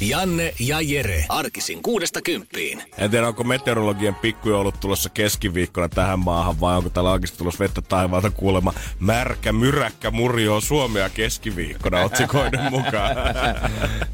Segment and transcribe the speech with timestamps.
[0.00, 1.24] Janne ja Jere.
[1.28, 2.82] Arkisin kuudesta kymppiin.
[2.98, 7.82] En tiedä, onko meteorologian pikkujoulut tulossa keskiviikkona tähän maahan vai onko täällä oikeasti tulossa vettä
[7.82, 13.16] taivaalta kuulemma märkä, myräkkä murjoo Suomea keskiviikkona otsikoiden mukaan.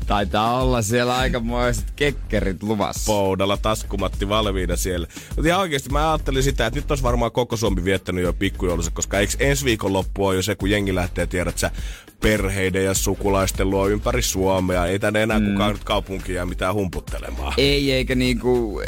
[0.06, 3.12] Taitaa olla siellä aikamoiset kekkerit luvassa.
[3.12, 5.06] Poudalla taskumatti valmiina siellä.
[5.36, 8.90] Mutta ihan oikeasti mä ajattelin sitä, että nyt olisi varmaan koko Suomi viettänyt jo pikkujoulussa,
[8.90, 11.70] koska eikö ensi viikon loppu on jo se, kun jengi lähtee tiedät sä
[12.20, 14.86] perheiden ja sukulaisten luo ympäri Suomea.
[14.86, 15.52] Ei tänne enää mm.
[15.52, 17.54] kukaan nyt kaupunkia mitään humputtelemaan.
[17.56, 18.82] Ei, eikä niinku,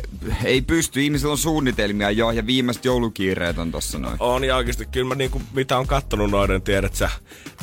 [0.44, 1.02] ei pysty.
[1.02, 4.16] Ihmisillä on suunnitelmia jo ja viimeiset joulukiireet on tossa noin.
[4.20, 7.10] On ja oikeasti kyllä mä niinku, mitä on kattonut noiden, tiedät sä,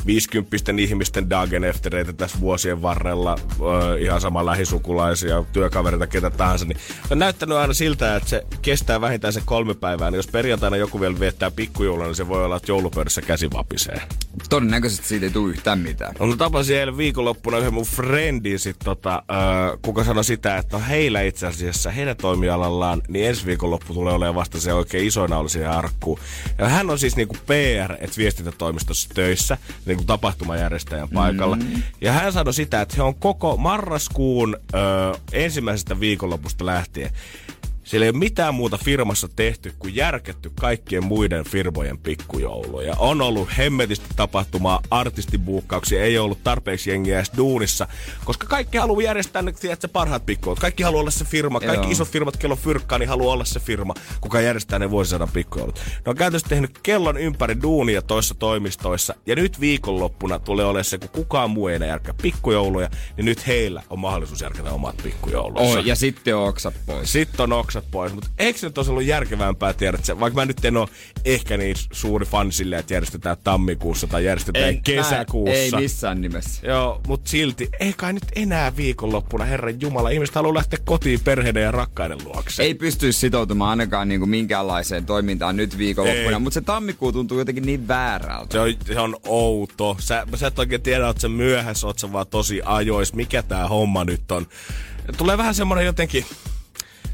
[0.06, 6.78] 50 ihmisten dageneftereitä tässä vuosien varrella, ö, ihan sama lähisukulaisia, työkavereita, ketä tahansa, niin
[7.10, 10.10] on näyttänyt aina siltä, että se kestää vähintään se kolme päivää.
[10.10, 14.02] Niin jos perjantaina joku vielä viettää pikkujoulua, niin se voi olla, että joulupöydässä käsi vapisee.
[14.48, 16.14] Todennäköisesti siitä ei tule yhtään mitään.
[16.18, 20.82] No, tapasin eilen viikonloppuna yhden mun friendin sit, tota, äh, kuka sanoi sitä, että no
[20.88, 25.50] heillä itse asiassa, heidän toimialallaan, niin ensi viikonloppu tulee olemaan vasta se oikein iso nauli
[25.50, 26.18] siihen arkkuun.
[26.58, 29.58] Ja hän on siis niinku PR, että viestintätoimistossa töissä,
[29.90, 31.56] niinku tapahtumajärjestäjän paikalla.
[31.56, 31.82] Mm.
[32.00, 37.10] Ja hän sanoi sitä, että he on koko marraskuun äh, ensimmäisestä viikonlopusta lähtien
[37.90, 42.94] siellä ei ole mitään muuta firmassa tehty kuin järketty kaikkien muiden firmojen pikkujouluja.
[42.98, 47.88] On ollut hemmetisti tapahtumaa, artistibuukkauksia, ei ollut tarpeeksi jengiä edes duunissa,
[48.24, 50.60] koska kaikki haluaa järjestää ne, tiedätkö, parhaat pikkujoulut.
[50.60, 51.92] Kaikki haluaa olla se firma, kaikki Joo.
[51.92, 55.80] isot firmat, kello fyrkkaa, niin haluaa olla se firma, kuka järjestää ne vuosisadan pikkujoulut.
[56.06, 60.98] Ne on käytännössä tehnyt kellon ympäri duunia toissa toimistoissa, ja nyt viikonloppuna tulee olemaan se,
[60.98, 65.78] kun kukaan muu ei enää järkkää pikkujouluja, niin nyt heillä on mahdollisuus järkätä omat pikkujoulunsa.
[65.78, 67.12] Oh, ja sitten on oksat pois.
[67.12, 68.12] Sitten on oksat pois.
[68.12, 70.88] Mutta eikö se nyt olisi ollut järkevämpää, tiedät sä, vaikka mä nyt en ole
[71.24, 75.54] ehkä niin suuri fan sille, että järjestetään tammikuussa tai järjestetään ei, kesäkuussa.
[75.54, 76.66] Ei missään nimessä.
[76.66, 80.10] Joo, mutta silti, ei kai nyt enää viikonloppuna, Herran Jumala.
[80.10, 82.62] Ihmiset haluaa lähteä kotiin perheiden ja rakkaiden luokse.
[82.62, 87.88] Ei pysty sitoutumaan ainakaan niinku minkäänlaiseen toimintaan nyt viikonloppuna, mutta se tammikuu tuntuu jotenkin niin
[87.88, 88.52] väärältä.
[88.52, 89.96] Se on, se on outo.
[90.00, 93.14] Sä, sä et oikein tiedä, että sä myöhässä, oot sä vaan tosi ajois.
[93.14, 94.46] Mikä tää homma nyt on?
[95.16, 96.24] Tulee vähän semmonen jotenkin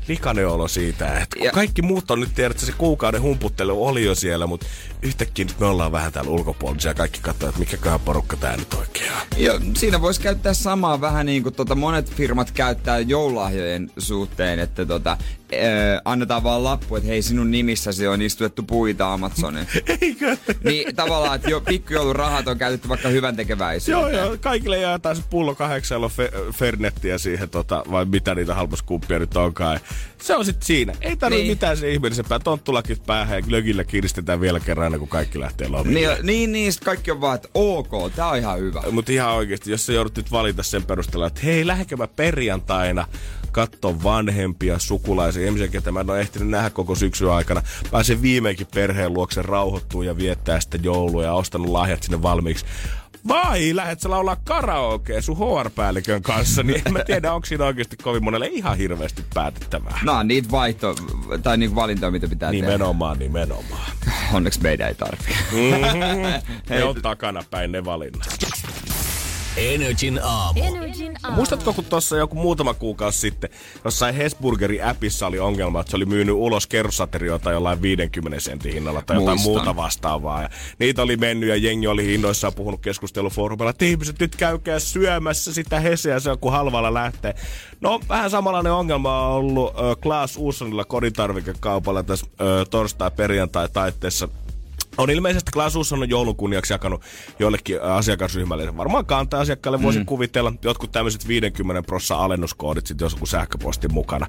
[0.09, 1.53] likainen olo siitä, että ja.
[1.53, 4.67] kaikki muut on nyt tiedät, että se kuukauden humputtelu oli jo siellä, mutta
[5.03, 8.75] yhtäkkiä nyt me ollaan vähän täällä ulkopuolella ja kaikki katsoo, että mikä porukka tää nyt
[8.75, 9.19] oikein on.
[9.37, 14.87] Ja siinä voisi käyttää samaa vähän niin kuin tota monet firmat käyttää joululahjojen suhteen, että
[14.87, 15.17] tota,
[15.53, 19.67] äh, annetaan vaan lappu, että hei sinun nimissäsi on istutettu puita Amazonin.
[20.01, 20.37] Eikö?
[20.65, 24.15] Niin tavallaan, että jo pikkujoulurahat on käytetty vaikka hyvän tekeväisyyteen.
[24.15, 24.37] Joo, joo.
[24.41, 29.81] Kaikille jaetaan se pullo kahdeksan fe- Fernettiä siihen, tota, vai mitä niitä halpaskuppia nyt onkaan.
[30.23, 30.93] Se on sitten siinä.
[31.01, 31.53] Ei tarvitse niin.
[31.53, 32.39] mitään se ihmeellisempää.
[32.39, 36.15] Tonttulakit päähän ja glögillä kiristetään vielä kerran kuin kaikki lähtee lomille.
[36.15, 38.83] Niin, niin, niin kaikki on vaan, että ok, tää on ihan hyvä.
[38.91, 43.06] Mutta ihan oikeasti, jos sä joudut nyt valita sen perusteella, että hei, lähdekö mä perjantaina
[43.56, 47.62] katsoa vanhempia, sukulaisia, ihmisiä, ketä mä en ole ehtinyt nähdä koko syksyn aikana.
[47.91, 52.65] Pääsen viimeinkin perheen luokse rauhoittua ja viettää sitä joulua ja ostanut lahjat sinne valmiiksi.
[53.28, 57.97] Vai lähdet sä laulaa karaoke sun HR-päällikön kanssa, niin en mä tiedä, onko siinä oikeasti
[57.97, 59.99] kovin monelle ihan hirveästi päätettävää.
[60.03, 60.94] No niitä vaihto,
[61.43, 63.34] tai niinku valintoja, mitä pitää nimenomaan, tehdä.
[63.34, 63.93] Nimenomaan, nimenomaan.
[64.33, 65.25] Onneksi meidän ei tarvi.
[65.53, 66.53] Mm-hmm.
[66.77, 68.28] ne on takana päin ne valinnat.
[69.56, 70.61] Energin aamu.
[70.62, 71.37] Energin aamu.
[71.37, 73.50] Muistatko, kun tuossa joku muutama kuukausi sitten
[73.84, 79.03] jossain Hesburgerin appissa oli ongelma, että se oli myynyt ulos kerrosaterioita jollain 50 sentin hinnalla
[79.03, 79.33] tai Muistan.
[79.33, 80.43] jotain muuta vastaavaa.
[80.43, 85.55] Ja niitä oli mennyt ja jengi oli hinnoissaan puhunut keskustelufoorumilla, että ihmiset nyt käykää syömässä
[85.55, 87.34] sitä heseä, se on kun halvalla lähtee.
[87.81, 94.28] No, vähän samanlainen ongelma on ollut äh, Klaas Uussonilla kodintarvikekaupalla tässä äh, torstai-perjantai-taitteessa
[94.99, 97.03] on ilmeisesti Klaasuus on joulun kunniaksi jakanut
[97.39, 98.77] joillekin asiakasryhmälle.
[98.77, 100.06] Varmaan kantaa asiakkaille voisi mm.
[100.06, 104.26] kuvitella jotkut tämmöiset 50 prossa alennuskoodit sitten joskus sähköpostin mukana.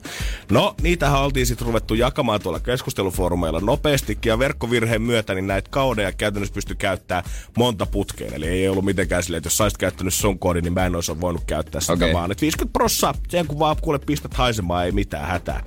[0.52, 6.12] No, niitähän oltiin sitten ruvettu jakamaan tuolla keskustelufoorumeilla nopeastikin ja verkkovirheen myötä niin näitä kaudeja
[6.12, 7.26] käytännössä pysty käyttämään
[7.58, 8.34] monta putkeen.
[8.34, 11.22] Eli ei ollut mitenkään silleen, että jos saisit käyttänyt sun koodin, niin mä en olisi
[11.22, 12.14] voinut käyttää sitä okay.
[12.14, 12.32] vaan.
[12.32, 15.64] Et 50 prossa, sen kun vaan kuule pistät haisemaan, ei mitään hätää.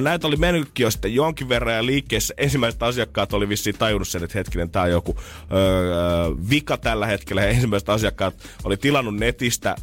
[0.00, 4.22] Näitä oli mennytkin jo sitten jonkin verran ja liikkeessä ensimmäiset asiakkaat oli vissiin tajunnut sen,
[4.26, 5.16] että hetkinen, tämä on joku
[5.52, 7.44] öö, vika tällä hetkellä.
[7.44, 8.34] Ensimmäiset asiakkaat
[8.64, 9.76] oli tilannut netistä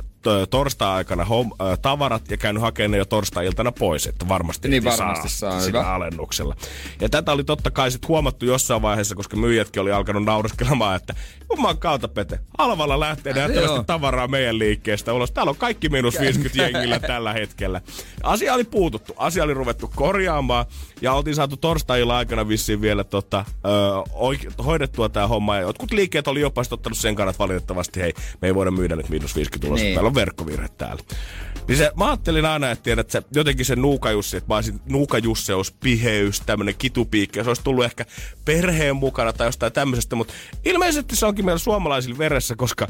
[0.49, 5.29] torstai-aikana hom, äh, tavarat ja käynyt hakemaan ne jo torstai-iltana pois, että varmasti, niin varmasti
[5.29, 5.93] saa, saa sillä hyvä.
[5.93, 6.55] alennuksella.
[7.01, 11.15] Ja tätä oli totta kai sitten huomattu jossain vaiheessa, koska myyjätkin oli alkanut nauraskelemaan, että
[11.49, 15.31] Jumman kautta Pete, halvalla lähtee nähtävästi tavaraa meidän liikkeestä ulos.
[15.31, 17.81] Täällä on kaikki miinus 50 jengillä tällä hetkellä.
[18.23, 20.65] Asia oli puututtu, asia oli ruvettu korjaamaan
[21.01, 23.69] ja oltiin saatu torstai aikana vissiin vielä tota, ö,
[24.13, 25.55] oike- hoidettua tämä homma.
[25.55, 29.09] Ja jotkut liikkeet oli jopa ottanut sen kannat valitettavasti, hei, me ei voida myydä nyt
[29.09, 29.95] miinus 50 ulos, niin.
[29.95, 31.03] meillä on verkkovirhe täällä.
[31.67, 34.81] Niin se, mä ajattelin aina, että tiedät, että se, jotenkin se nuukajussi, että mä olisin
[34.89, 38.05] nuukajusseus, piheys, tämmönen kitupiikki, se olisi tullut ehkä
[38.45, 40.33] perheen mukana tai jostain tämmöisestä, mutta
[40.65, 42.87] ilmeisesti se onkin meillä suomalaisilla veressä, koska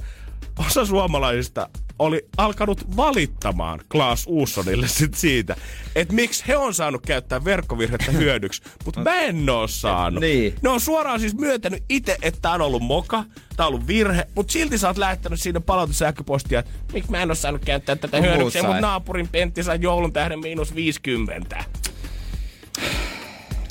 [0.59, 5.55] osa suomalaisista oli alkanut valittamaan Klaas Uussonille sit siitä,
[5.95, 10.21] että miksi he on saanut käyttää verkkovirhettä hyödyksi, mutta mä en oo saanut.
[10.21, 10.55] Niin.
[10.61, 13.23] Ne on suoraan siis myöntänyt itse, että on ollut moka,
[13.57, 17.31] tää on ollut virhe, mutta silti sä oot lähettänyt siinä palautesähköpostia, että miksi mä en
[17.31, 21.63] oo saanut käyttää tätä hyödyksi, mutta naapurin Pentti sai joulun tähden miinus 50.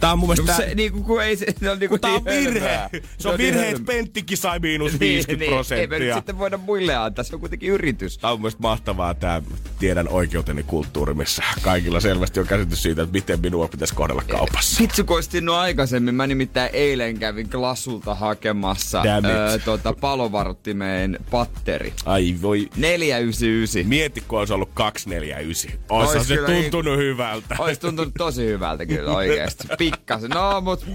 [0.02, 0.52] Tää on mun mielestä...
[0.52, 2.90] No, se, niinku, kun ei se, se on niinku tää on niin virhe.
[3.19, 5.99] Se on virhe, että Penttikin sai miinus 50 niin, prosenttia.
[5.99, 8.19] Niin, ei me sitten voida muille antaa, se on kuitenkin yritys.
[8.19, 9.43] Tää on mun mahtavaa tää
[9.78, 14.82] tiedän oikeuteni kulttuuri, missä kaikilla selvästi on käsitys siitä, että miten minua pitäisi kohdella kaupassa.
[14.82, 16.14] Vitsi, no aikaisemmin.
[16.14, 21.93] Mä nimittäin eilen kävin Glasulta hakemassa öö, tota, palovarottimeen patteri.
[22.06, 22.69] Ai voi.
[22.76, 23.87] 499.
[23.87, 25.70] Mieti, kun olisi ollut 249.
[25.88, 27.56] Ois se tuntunut niin, hyvältä.
[27.58, 30.30] Olisi tuntunut tosi hyvältä kyllä oikeesti pikkasen.
[30.30, 30.86] No, mut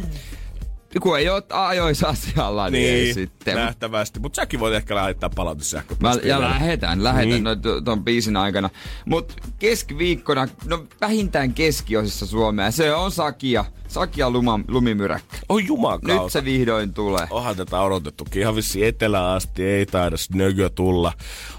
[1.01, 3.55] kun ei ole ajoissa asialla, niin, niin ei sitten.
[3.55, 4.19] nähtävästi.
[4.19, 6.27] Mutta säkin voit ehkä lähettää palautussähköpostia.
[6.27, 7.44] Ja lähetän, lähetän niin.
[7.44, 7.55] no,
[7.85, 8.69] ton biisin aikana.
[9.05, 13.65] Mutta keskiviikkona, no vähintään keskiosissa Suomea, se on Sakia.
[13.88, 15.38] Sakia luma, lumimyräkkä.
[15.50, 16.24] Oi jumakautta.
[16.24, 17.28] Nyt se vihdoin tulee.
[17.30, 18.42] Onhan tätä odotettukin.
[18.42, 21.13] Ihan vissi etelä asti ei taida snögö tulla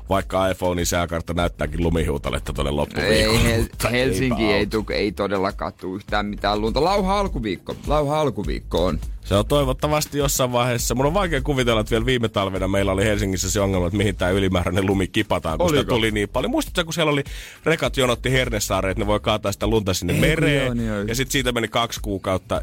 [0.09, 3.41] vaikka iPhonein sääkartta näyttääkin lumihuutaletta tuonne loppuviikolla.
[3.41, 6.85] Ei, Hel- Helsinki ei, tuu, ei todellakaan tule yhtään mitään lunta.
[6.85, 7.77] Lauha alkuviikko.
[7.87, 8.99] Lauha alkuviikko on.
[9.25, 10.95] Se on toivottavasti jossain vaiheessa.
[10.95, 14.17] Mun on vaikea kuvitella, että vielä viime talvena meillä oli Helsingissä se ongelma, että mihin
[14.17, 15.81] tämä ylimääräinen lumi kipataan, kun Oliko?
[15.81, 16.51] sitä tuli niin paljon.
[16.51, 17.25] Muistatko, kun siellä oli
[17.65, 20.65] rekat jonotti Hernesaareen, että ne voi kaataa sitä lunta sinne Ei, mereen.
[20.65, 22.18] Joo, niin ja sitten siitä meni kaksi kuukautta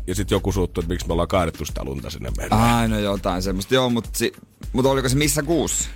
[0.07, 2.61] ja sitten joku suuttui, että miksi me ollaan kaadettu sitä lunta sinne mereen.
[2.61, 3.73] Ai no jotain semmoista.
[3.75, 4.33] Joo, mutta si-
[4.73, 5.89] mut oliko se missä kuussa?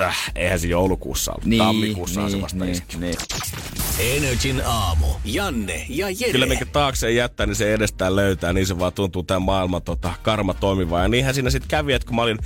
[0.00, 1.44] Äh, eihän se joulukuussa ollut.
[1.44, 3.16] Niin, Tammikuussa niin, on se vasta niin, niin.
[3.98, 5.06] Energin aamu.
[5.24, 6.32] Janne ja Jere.
[6.32, 8.52] Kyllä minkä taakse jättää, niin se edestään löytää.
[8.52, 11.00] Niin se vaan tuntuu tämän maailman tota, karma toimiva.
[11.00, 12.38] Ja niinhän siinä sitten kävi, että kun mä olin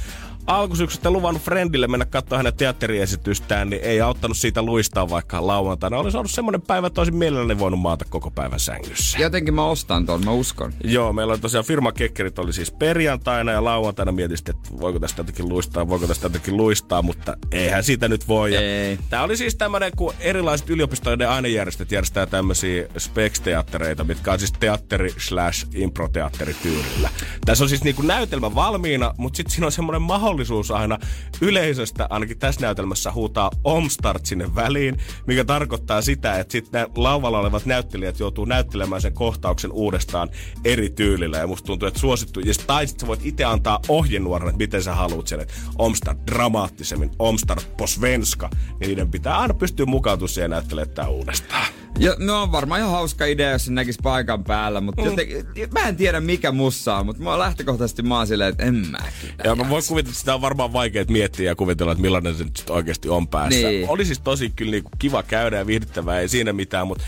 [0.49, 5.99] alkusyksystä luvannut friendille mennä katsoa hänen teatteriesitystään, niin ei auttanut siitä luistaa vaikka lauantaina.
[5.99, 9.19] Olisi ollut semmoinen päivä, että olisin mielelläni voinut maata koko päivän sängyssä.
[9.19, 10.73] Jotenkin mä ostan tuon, mä uskon.
[10.85, 15.49] Joo, meillä oli tosiaan firmakekkerit oli siis perjantaina ja lauantaina mietin, että voiko tästä jotenkin
[15.49, 18.57] luistaa, voiko tästä jotenkin luistaa, mutta eihän siitä nyt voi.
[18.57, 18.99] Ei.
[19.11, 25.15] Tämä oli siis tämmöinen, kun erilaiset yliopistojen ainejärjestöt järjestää tämmöisiä spex-teattereita, mitkä on siis teatteri
[25.19, 27.11] slash improteatterityylillä.
[27.47, 30.99] Tässä on siis niinku näytelmä valmiina, mutta sitten siinä on semmoinen mahdollisuus mahdollisuus aina
[31.41, 34.97] yleisöstä, ainakin tässä näytelmässä, huutaa Omstart sinne väliin,
[35.27, 40.29] mikä tarkoittaa sitä, että sitten lauvalla olevat näyttelijät joutuu näyttelemään sen kohtauksen uudestaan
[40.65, 41.39] eri tyylillä.
[41.39, 44.83] Ja musta tuntuu, että suosittu, ja tai sitten sä voit itse antaa ohjenuoran, että miten
[44.83, 48.51] sä haluat sen, että Omstart dramaattisemmin, Omstart posvenska,
[48.81, 51.67] niin niiden pitää aina pystyä mukautumaan siihen näyttelemään uudestaan.
[51.99, 55.09] Ja, no on varmaan ihan hauska idea, jos se näkisi paikan päällä, mutta mm.
[55.11, 55.27] joten,
[55.73, 58.99] mä en tiedä mikä mussa on, mutta mä lähtökohtaisesti mä oon silleen, että en mä
[59.45, 62.65] Ja mä voin kuvitella, sitä on varmaan vaikea miettiä ja kuvitella, että millainen se nyt
[62.71, 63.69] oikeasti on päässä.
[63.69, 63.89] Niin.
[63.89, 67.05] Oli siis tosi kyllä niinku kiva käydä ja viihdyttävää, ei siinä mitään, mutta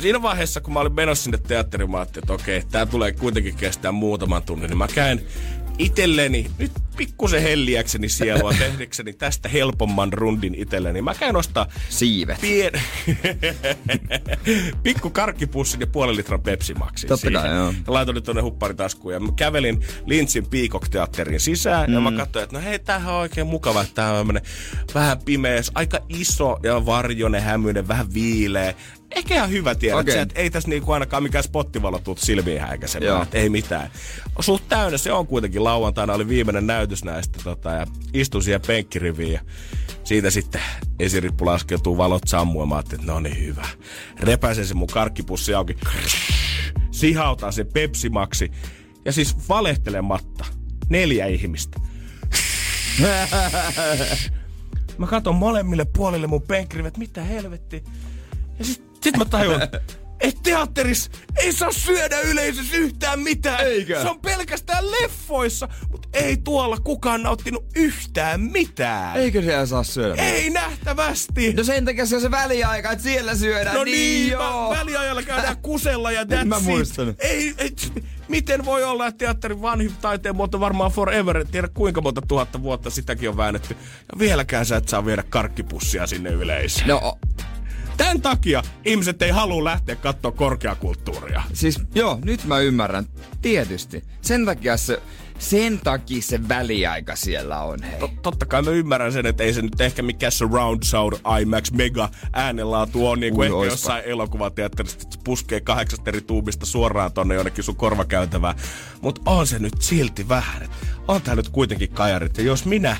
[0.00, 3.92] siinä vaiheessa, kun mä olin menossa sinne teatteriin, mä että okei, tää tulee kuitenkin kestää
[3.92, 5.22] muutaman tunnin, niin mä käyn
[5.78, 11.02] itselleni nyt pikkusen helliäkseni sielua tehdekseni tästä helpomman rundin itselleni.
[11.02, 12.40] Mä käyn ostaa siivet.
[12.40, 12.72] Pien...
[14.82, 17.06] Pikku karkkipussin ja puolen litran Pepsi Maxi.
[17.06, 17.74] Totta kai, joo.
[17.86, 21.94] Ja laitoin nyt tuonne hupparitaskuun ja mä kävelin Lintsin Peacock-teatterin sisään mm.
[21.94, 22.16] ja mä mm.
[22.16, 24.40] katsoin, että no hei, tämähän on oikein mukava, että tää on
[24.94, 28.74] vähän pimeäs, aika iso ja varjonen, hämyinen, vähän viileä
[29.16, 30.18] ehkä ihan hyvä tiedä, okay.
[30.18, 33.90] että ei tässä niinku ainakaan mikään spottivalo tuu silmiin häikäisemään, ei mitään.
[34.40, 39.32] Suht täynnä se on kuitenkin lauantaina, oli viimeinen näytös näistä tota, ja istun siihen penkkiriviin
[39.32, 39.40] ja
[40.04, 40.60] siitä sitten
[40.98, 43.68] esirippu laskeutuu valot sammuamaan, että no niin hyvä.
[44.20, 45.76] Repäisen se mun karkkipussi auki,
[46.90, 48.50] sihautaan se pepsimaksi
[49.04, 50.44] ja siis valehtelematta
[50.88, 51.80] neljä ihmistä.
[54.98, 57.84] Mä katson molemmille puolille mun penkkiriviin, että mitä helvetti.
[58.58, 59.62] Ja sit sitten mä tajun,
[60.20, 63.66] että teatteris ei saa syödä yleisössä yhtään mitään.
[63.66, 64.02] Eikö?
[64.02, 69.16] Se on pelkästään leffoissa, mutta ei tuolla kukaan nauttinut yhtään mitään.
[69.16, 70.22] Eikö siellä saa syödä?
[70.22, 71.52] Ei nähtävästi.
[71.52, 73.76] No sen takia se on se väliaika, että siellä syödään.
[73.76, 74.74] No niin, joo.
[74.74, 76.62] Vä- väliajalla käydään kusella ja that's mä it.
[76.62, 77.16] muistanut.
[77.18, 77.74] Ei, ei,
[78.28, 82.62] miten voi olla, että teatterin vanhin taiteen muoto varmaan forever, en tiedä kuinka monta tuhatta
[82.62, 83.76] vuotta sitäkin on väännetty.
[84.12, 86.88] Ja vieläkään sä et saa viedä karkkipussia sinne yleisöön.
[86.88, 87.18] No,
[87.98, 91.42] Tämän takia ihmiset ei halua lähteä katsoa korkeakulttuuria.
[91.52, 93.06] siis joo, nyt mä ymmärrän.
[93.42, 94.04] Tietysti.
[94.22, 95.02] Sen takia se,
[95.38, 98.00] sen takia se väliaika siellä on, hei.
[98.00, 101.70] Tot- totta kai mä ymmärrän sen, että ei se nyt ehkä mikään surround sound IMAX
[101.72, 103.72] mega äänenlaatu on niin kuin Ui, ehkä oispa.
[103.72, 108.56] jossain elokuvateatterissa, että se puskee kahdeksasta eri tuubista suoraan tonne jonnekin sun korvakäytävään.
[109.00, 110.68] Mutta on se nyt silti vähän.
[111.08, 112.38] On tää nyt kuitenkin kajarit.
[112.38, 112.96] Ja jos minä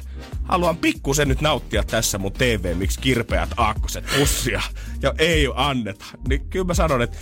[0.48, 4.62] haluan pikkusen nyt nauttia tässä mun TV, miksi kirpeät aakkoset pussia
[5.02, 7.18] ja ei anneta, niin kyllä mä sanon, että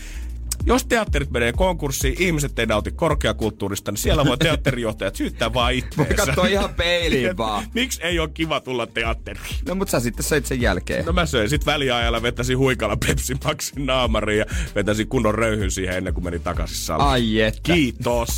[0.67, 6.17] jos teatterit menee konkurssiin, ihmiset ei nauti korkeakulttuurista, niin siellä voi teatterijohtajat syyttää vaan itseensä.
[6.17, 7.65] Voi katsoa ihan peiliin vaan.
[7.75, 9.55] Miksi ei ole kiva tulla teatteriin?
[9.69, 11.05] No mut sä sitten söit sen jälkeen.
[11.05, 15.97] No mä söin sit väliajalla, vetäsin huikalla Pepsi Maxin naamariin ja vetäsin kunnon röyhyn siihen
[15.97, 17.09] ennen kuin menin takaisin saliin.
[17.09, 17.73] Ai että.
[17.73, 18.29] Kiitos.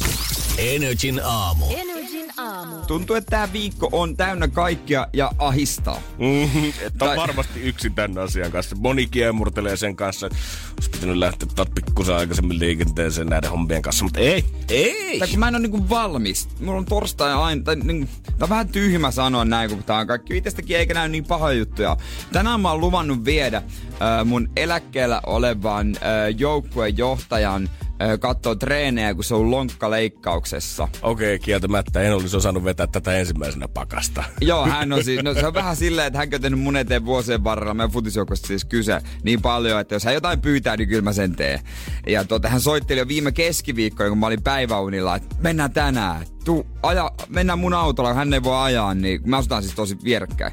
[0.58, 1.64] Energin aamu.
[1.70, 1.97] Energin
[2.36, 2.76] aamu.
[2.86, 6.00] Tuntuu, että tämä viikko on täynnä kaikkia ja ahistaa.
[6.18, 6.68] Mm-hmm.
[6.68, 8.76] Että on Tai- varmasti yksin tämän asian kanssa.
[8.76, 10.38] Moni kiemurtelee sen kanssa, että
[10.74, 15.18] olisi pitänyt lähteä taas pikkusen aikaisemmin liikenteeseen näiden hommien kanssa, mutta ei, ei.
[15.18, 16.48] Tai kun mä en ole niinku valmis.
[16.60, 20.06] Mulla on torstai aina, tai niinku, tää on vähän tyhmä sanoa näin, kun tää on
[20.06, 21.96] kaikki itsestäkin eikä näy niin paha juttuja.
[22.32, 26.02] Tänään mä oon luvannut viedä äh, mun eläkkeellä olevan äh,
[26.38, 27.87] joukkuejohtajan äh,
[28.20, 30.88] kattoo treenejä, kun se on lonkkaleikkauksessa.
[31.02, 34.24] Okei, okay, kieltämättä en olisi osannut vetää tätä ensimmäisenä pakasta.
[34.40, 37.04] Joo, hän on siis, no se on vähän silleen, että hän on tehnyt mun eteen
[37.04, 41.02] vuosien varrella, meidän futisjoukosta siis kyse niin paljon, että jos hän jotain pyytää, niin kyllä
[41.02, 41.60] mä sen teen.
[42.06, 46.66] Ja tuota, hän soitteli jo viime keskiviikkoina, kun mä olin päiväunilla, että mennään tänään, tuu,
[46.82, 50.52] aja, mennään mun autolla, hän ei voi ajaa, niin me asutaan siis tosi vierekkäin.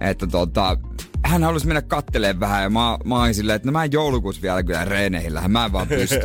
[0.00, 0.76] Että tota,
[1.24, 4.42] hän halusi mennä katteleen vähän ja mä, mä olin silleen, että no mä en joulukuussa
[4.42, 6.20] vielä kyllä reeneillä, mä en vaan pysty.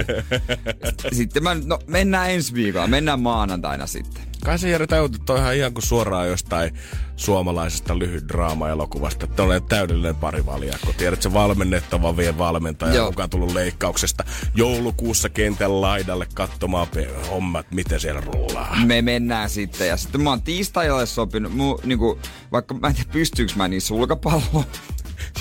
[1.18, 4.24] Sitten mä, no mennään ensi viikolla, mennään maanantaina sitten.
[4.46, 6.74] Kai se Jere tajut, että on ihan kuin suoraan jostain
[7.16, 9.26] suomalaisesta lyhyt draama-elokuvasta.
[9.26, 10.94] Että on täydellinen parivaljakko.
[10.98, 13.08] Tiedät, se valmennettava vie valmentaja, Joo.
[13.08, 14.24] joka on tullut leikkauksesta
[14.56, 16.88] joulukuussa kentän laidalle katsomaan
[17.30, 18.78] hommat, miten siellä rullaa.
[18.86, 19.88] me mennään sitten.
[19.88, 22.20] Ja sitten mä oon tiistaijalle sopinut, mu, niinku,
[22.52, 24.66] vaikka mä en tiedä pystyykö mä niin sulkapalloon.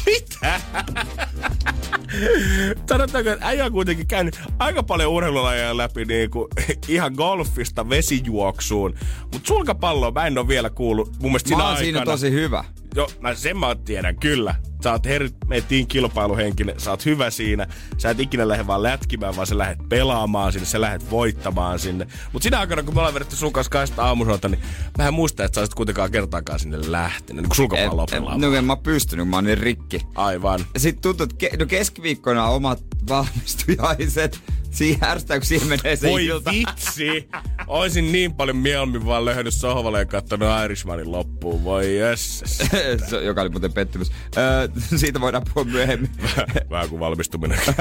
[0.06, 0.60] Mitä?
[2.88, 6.48] Sanotaanko, että äijä on kuitenkin käynyt aika paljon urheilulajeja läpi niin kuin,
[6.88, 8.94] ihan golfista vesijuoksuun.
[9.32, 11.08] Mutta sulkapalloa mä en ole vielä kuullut.
[11.20, 12.12] Mun mielestä Mä siinä oon siinä aikana.
[12.14, 12.64] tosi hyvä.
[12.94, 14.54] Joo, mä sen mä tiedän, kyllä.
[14.82, 17.66] Sä oot her- metiin kilpailuhenkinen, sä oot hyvä siinä.
[17.98, 22.06] Sä et ikinä lähde vaan lätkimään, vaan sä lähdet pelaamaan sinne, sä lähdet voittamaan sinne.
[22.32, 24.60] Mut siinä aikana, kun me ollaan vedetty sun kanssa kahdesta aamusolta, niin
[24.98, 28.40] mä en muista, että sä olisit kuitenkaan kertaakaan sinne lähtenyt, niin kun en- pelaamaan.
[28.40, 30.00] No en mä pystynyt, mä oon niin rikki.
[30.14, 30.60] Aivan.
[30.76, 34.40] Sitten tuntuu, että ke, no keskiviikkona omat valmistujaiset.
[35.02, 36.50] Ärsyttää, kun siihen menee se Voi ilta.
[36.50, 37.28] vitsi!
[37.66, 41.64] Oisin niin paljon mieluummin vaan löhännyt sohvalle ja katsonut Irishmanin loppuun.
[41.64, 42.58] Voi jesses.
[43.10, 44.12] Se- joka oli muuten pettymys.
[44.36, 46.10] Öö, siitä voidaan puhua myöhemmin.
[46.70, 47.58] Vähän kuin valmistuminen.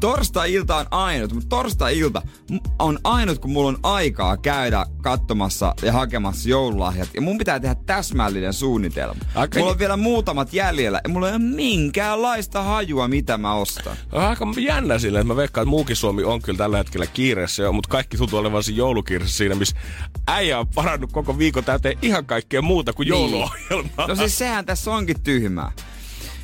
[0.00, 2.22] Torstai-ilta on ainut, mutta torstai-ilta
[2.78, 7.08] on ainut, kun mulla on aikaa käydä katsomassa ja hakemassa joululahjat.
[7.14, 9.20] Ja mun pitää tehdä täsmällinen suunnitelma.
[9.34, 13.96] Aika- Mulla on vielä muutamat jäljellä ja mulla ei ole minkäänlaista hajua, mitä mä ostan.
[14.12, 14.46] Aika
[14.82, 17.88] jännä sillä, että mä veikkaan, että muukin Suomi on kyllä tällä hetkellä kiireessä jo, mutta
[17.88, 19.76] kaikki tuntuu olevan siinä joulukiireessä siinä, missä
[20.26, 23.10] äijä on parannut koko viikon täyteen ihan kaikkea muuta kuin Niin.
[23.20, 24.06] jouluohjelmaa.
[24.08, 25.72] No siis sehän tässä onkin tyhmää.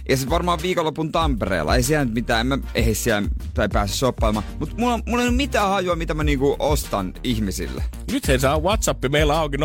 [0.09, 1.77] Ja sitten varmaan viikonlopun Tampereella.
[1.77, 4.45] Ei siellä nyt mitään, en mä ei siellä tai pääse shoppailemaan.
[4.59, 7.85] Mutta mulla, mulla ei ole mitään hajua, mitä mä niinku ostan ihmisille.
[8.13, 9.61] Nyt hei saa Whatsapp, meillä auki 050501719.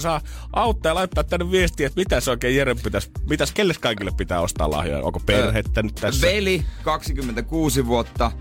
[0.00, 0.20] Saa
[0.52, 4.40] auttaa ja laittaa tänne viestiä, että mitä se oikein Jere pitäisi, mitäs kelle kaikille pitää
[4.40, 5.02] ostaa lahjoja?
[5.04, 6.26] Onko perhettä nyt tässä?
[6.26, 8.32] Veli, 26 vuotta.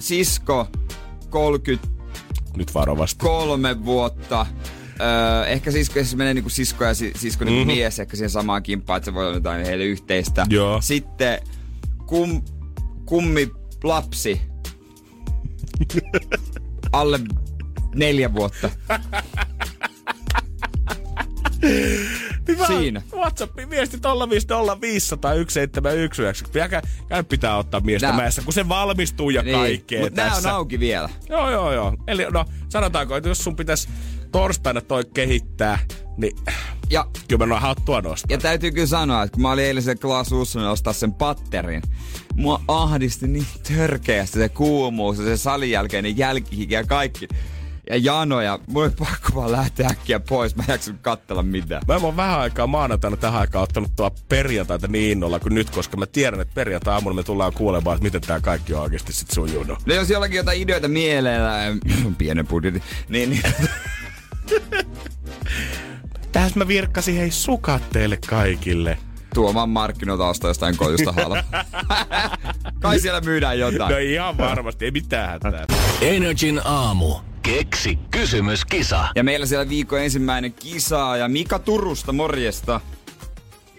[0.00, 0.68] Sisko,
[1.30, 1.78] 33
[2.56, 3.24] Nyt varovasti.
[3.84, 4.46] vuotta.
[5.00, 7.66] Öö, ehkä sisko, jos menee niinku sisko ja si, sisko niinku Mhm.
[7.66, 10.46] mies, ehkä siihen samaan kimppaan, että se voi olla jotain heille yhteistä.
[10.50, 10.80] Joo.
[10.80, 11.38] Sitten
[12.06, 12.42] kum,
[13.06, 13.50] kummi
[13.82, 14.40] lapsi.
[16.92, 17.20] Alle
[17.94, 18.70] neljä vuotta.
[22.48, 22.66] Hyvä.
[22.66, 23.02] Siinä.
[23.12, 24.00] WhatsAppin viesti 050501719.
[26.68, 30.46] Käy, käy pitää ottaa miestä Nää- mäessä, kun se valmistuu ja kaikkea Mutta nämä on
[30.46, 31.08] auki vielä.
[31.28, 31.96] Joo, joo, joo.
[32.06, 33.88] Eli no, sanotaanko, että jos sun pitäisi
[34.34, 35.78] torstaina toi kehittää,
[36.16, 36.36] niin
[36.90, 38.30] Ja, Kyllä mä hattua nostan.
[38.30, 41.82] ja täytyy kyllä sanoa, että kun mä olin eilen Klaas Ussonen ostaa sen patterin,
[42.34, 47.28] mua ahdisti niin törkeästi se kuumuus ja se salin jälkeinen jälkihiki ja kaikki.
[47.90, 48.58] Ja janoja.
[48.66, 50.56] Mulla oli pakko vaan lähteä äkkiä pois.
[50.56, 51.82] Mä en jaksanut kattella mitään.
[51.88, 55.96] Mä ole vähän aikaa maanantaina tähän aikaan ottanut tuo perjantaita niin innolla kuin nyt, koska
[55.96, 59.30] mä tiedän, että perjantai aamulla me tullaan kuulemaan, että miten tää kaikki on oikeasti sit
[59.30, 59.78] sujunut.
[59.86, 61.58] No jos jollakin jotain ideoita mielellä,
[62.18, 63.42] pienen budjetin, niin, niin
[66.32, 68.98] Tässä mä virkkasin hei sukat teille kaikille.
[69.34, 71.44] tuomaan markkinoilta ostaa jostain kojusta halpa.
[72.80, 73.92] Kai siellä myydään jotain.
[73.92, 75.66] No ihan varmasti, ei mitään hätää.
[76.00, 77.14] Energin aamu.
[77.42, 79.08] Keksi kysymyskisa.
[79.14, 82.80] Ja meillä siellä viikon ensimmäinen kisa ja Mika Turusta, morjesta.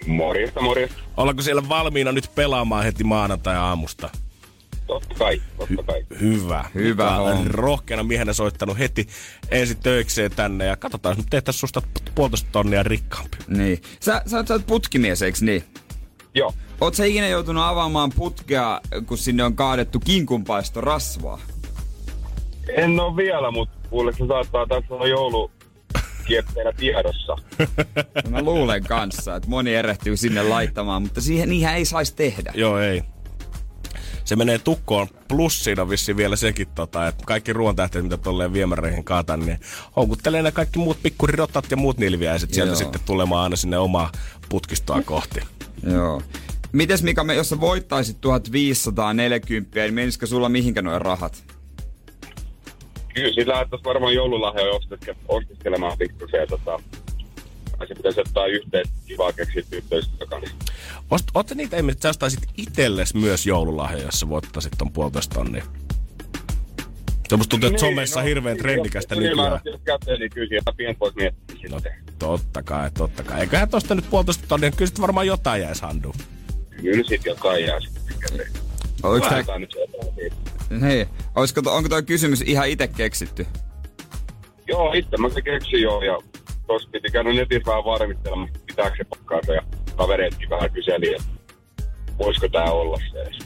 [0.08, 0.98] Morjesta, morjesta.
[1.18, 4.10] Ollaanko siellä valmiina nyt pelaamaan heti maanantai-aamusta?
[4.88, 6.06] Totta kai, totta kai.
[6.22, 6.66] Hyvä.
[6.74, 9.08] Hyvä Mika on rohkeana miehenä soittanut heti
[9.52, 11.82] ensi töikseen tänne ja katsotaan, jos nyt tehtäisiin susta
[12.16, 13.38] puolitoista tonnia rikkaampi.
[13.48, 13.82] Niin.
[14.00, 15.64] Sä, sä, sä oot putkimies, eiks niin?
[16.36, 16.54] Joo.
[16.82, 21.40] Oot sä ikinä joutunut avaamaan putkea, kun sinne on kaadettu kinkunpaisto rasvaa?
[22.76, 27.36] En ole vielä, mutta kuule se saattaa tässä olla joulukierteenä tiedossa.
[28.24, 32.52] No Mä luulen kanssa, että moni erehtyy sinne laittamaan, mutta siihen niihin ei saisi tehdä.
[32.56, 33.04] Joo, ei.
[34.26, 38.54] Se menee tukkoon, plus siinä on vissiin vielä sekin, tota, että kaikki ruoantähteet, mitä tolleen
[38.54, 39.60] viemäreihin kaataan, niin
[39.96, 42.76] houkuttelee ne kaikki muut pikkurirotat ja muut nilviäiset sieltä Joo.
[42.76, 44.12] sitten tulemaan aina sinne omaa
[44.50, 45.40] putkistoa kohti.
[45.92, 46.22] Joo.
[46.72, 51.44] Mites Mika, me, jos sä voittaisit 1540, niin menisikö sulla mihinkä noin rahat?
[53.14, 56.80] Kyllä sillä lähdettäisiin varmaan joululahjoja osteske- ostiskelemaan pikkusen ja tota,
[57.78, 60.56] kai se pitäisi ottaa yhteen kivaa keksiä tyttöystä kanssa.
[61.50, 65.66] Sä niitä, että sä ostaisit itelles myös joululahja, jos sä voittaisit ton puolitoista tonnia?
[67.30, 69.34] Se musta tuntuu, että somessa on hirveän trendikästä nykyään.
[69.34, 71.94] Ylimääräisesti jos käteen, niin kyllä sieltä pientä voisi miettiä No, sitten.
[72.20, 73.40] totta kai, totta kai.
[73.42, 76.16] Eiköhän tosta nyt puolitoista tonnia, kyllä sit varmaan jotain jäisi handuun.
[76.82, 78.52] Kyllä sit jotain jää sitten käteen.
[79.04, 79.44] Oliko tää,
[80.82, 83.48] hei, olisiko, to, onko tuo kysymys ihan itse keksitty?
[84.68, 86.18] Joo, itse mä se keksin jo ja
[86.68, 89.62] tossa piti käydä netissä vähän varmistelemaan, pitääkö se pakkaansa ja
[89.96, 91.30] kavereetkin vähän kyseli, että
[92.18, 93.40] voisiko tää olla se edes.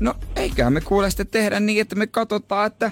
[0.00, 2.90] No, eiköhän me kuule sitten tehdä niin, että me katsotaan, että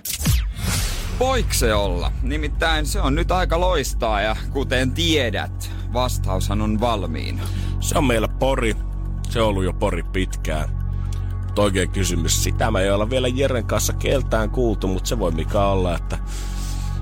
[1.19, 2.13] voiko se olla.
[2.23, 7.43] Nimittäin se on nyt aika loistaa ja kuten tiedät, vastaushan on valmiina.
[7.81, 8.77] Se on meillä Pori.
[9.29, 10.69] Se on ollut jo Pori pitkään.
[11.45, 15.33] Mutta oikein kysymys, sitä me ei olla vielä Jeren kanssa keltään kuultu, mutta se voi
[15.33, 16.19] mikä olla, että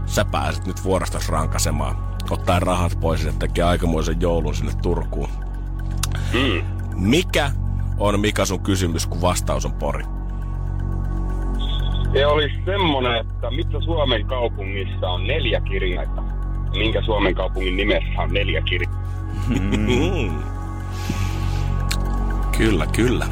[0.07, 2.10] sä pääset nyt vuorostas rankasemaan.
[2.31, 5.29] Ottaa rahat pois ja tekee aikamoisen joulun sinne Turkuun.
[6.33, 6.63] Mm.
[6.95, 7.51] Mikä
[7.99, 10.05] on Mika sun kysymys, kun vastaus on Pori?
[12.13, 16.23] Se oli semmonen, että missä Suomen kaupungissa on neljä kirjainta?
[16.79, 19.01] Minkä Suomen kaupungin nimessä on neljä kirjainta?
[19.49, 20.43] Mm.
[22.59, 23.27] Kyllä, kyllä.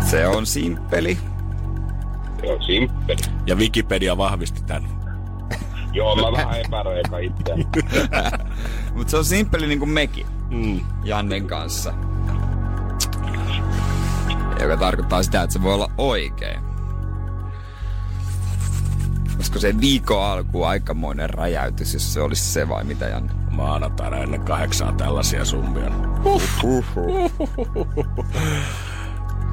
[0.00, 1.18] Se on simppeli.
[2.40, 3.18] Se on simppeli.
[3.46, 4.95] Ja Wikipedia vahvisti tämän.
[5.96, 7.66] Joo, mä vähän epäröin eka itseäni.
[8.94, 10.80] Mutta se on simppeli niin kuin mekin Mm.
[11.04, 11.94] Jannen kanssa.
[14.60, 16.60] Joka tarkoittaa sitä, että se voi olla oikein.
[19.36, 23.32] Olisiko se viikon alku aikamoinen räjäytys, jos se olisi se vai mitä Janne?
[23.50, 25.90] Maanantaina ennen kahdeksaa tällaisia summia.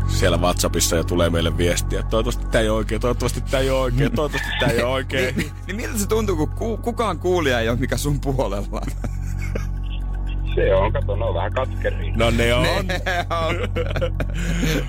[0.08, 2.04] Siellä WhatsAppissa jo tulee meille viestiä.
[2.04, 5.36] Toivottavasti tämä ei ole oikein, toivottavasti tämä ei ole oikein, toivottavasti tämä ei ole oikein.
[5.38, 8.82] Niin, niin miltä se tuntuu, kun ku, kukaan kuulija ei ole mikä sun puolella?
[10.56, 12.12] Se on, kato, ne on vähän katkeri.
[12.12, 12.64] No ne on.
[12.88, 13.02] Ne
[13.48, 13.56] on.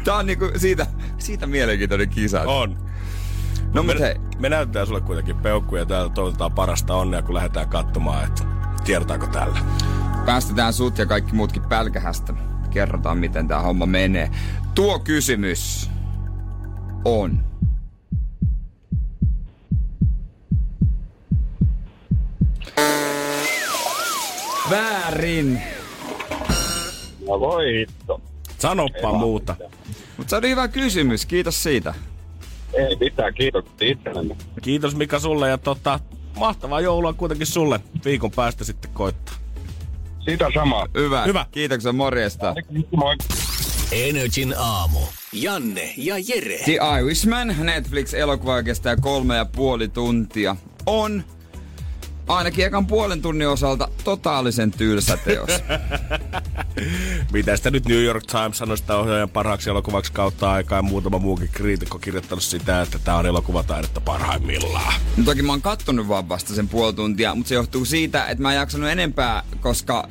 [0.05, 0.87] Tää on niinku siitä,
[1.19, 2.41] siitä mielenkiintoinen kisa.
[2.41, 2.77] On.
[3.73, 7.69] No me, hei, me näytetään sulle kuitenkin peukkuja ja täällä toivotetaan parasta onnea, kun lähdetään
[7.69, 8.43] katsomaan, että
[8.85, 9.59] tiedotaanko tällä.
[10.27, 12.35] päästetään sut ja kaikki muutkin pälkähästä.
[12.75, 14.31] Kerrotaan, miten tämä homma menee.
[14.75, 15.91] Tuo kysymys
[17.05, 17.45] on.
[24.71, 25.63] Väärin.
[27.29, 28.21] No voi hitto.
[28.59, 29.57] Sanoppa Ei muuta.
[30.17, 31.95] Mutta se oli hyvä kysymys, kiitos siitä.
[32.73, 34.37] Ei mitään, kiitokset itsellemme.
[34.63, 36.01] Kiitos Mika sulle ja tota,
[36.39, 37.81] mahtavaa joulua kuitenkin sulle.
[38.05, 39.44] Viikon päästä sitten koittaa.
[40.25, 40.87] Sitä samaa.
[40.95, 41.25] Hyvä.
[41.25, 41.47] Hyvä.
[41.51, 42.55] Kiitoksia, morjesta.
[42.97, 43.17] Moi.
[43.93, 44.99] Energin aamu.
[45.33, 46.59] Janne ja Jere.
[46.65, 50.57] The Irishman, Netflix-elokuva kestää kolme ja puoli tuntia,
[50.87, 51.25] on
[52.29, 55.51] ainakin ekan puolen tunnin osalta totaalisen tylsä teos.
[57.33, 61.19] mitä sitä nyt New York Times sanoi sitä ohjaajan parhaaksi elokuvaksi kautta aikaa ja muutama
[61.19, 64.95] muukin kriitikko kirjoittanut sitä, että tämä on elokuvataidetta parhaimmillaan.
[65.17, 68.43] No toki mä oon kattonut vaan vasta sen puoli tuntia, mutta se johtuu siitä, että
[68.43, 70.09] mä en jaksanut enempää, koska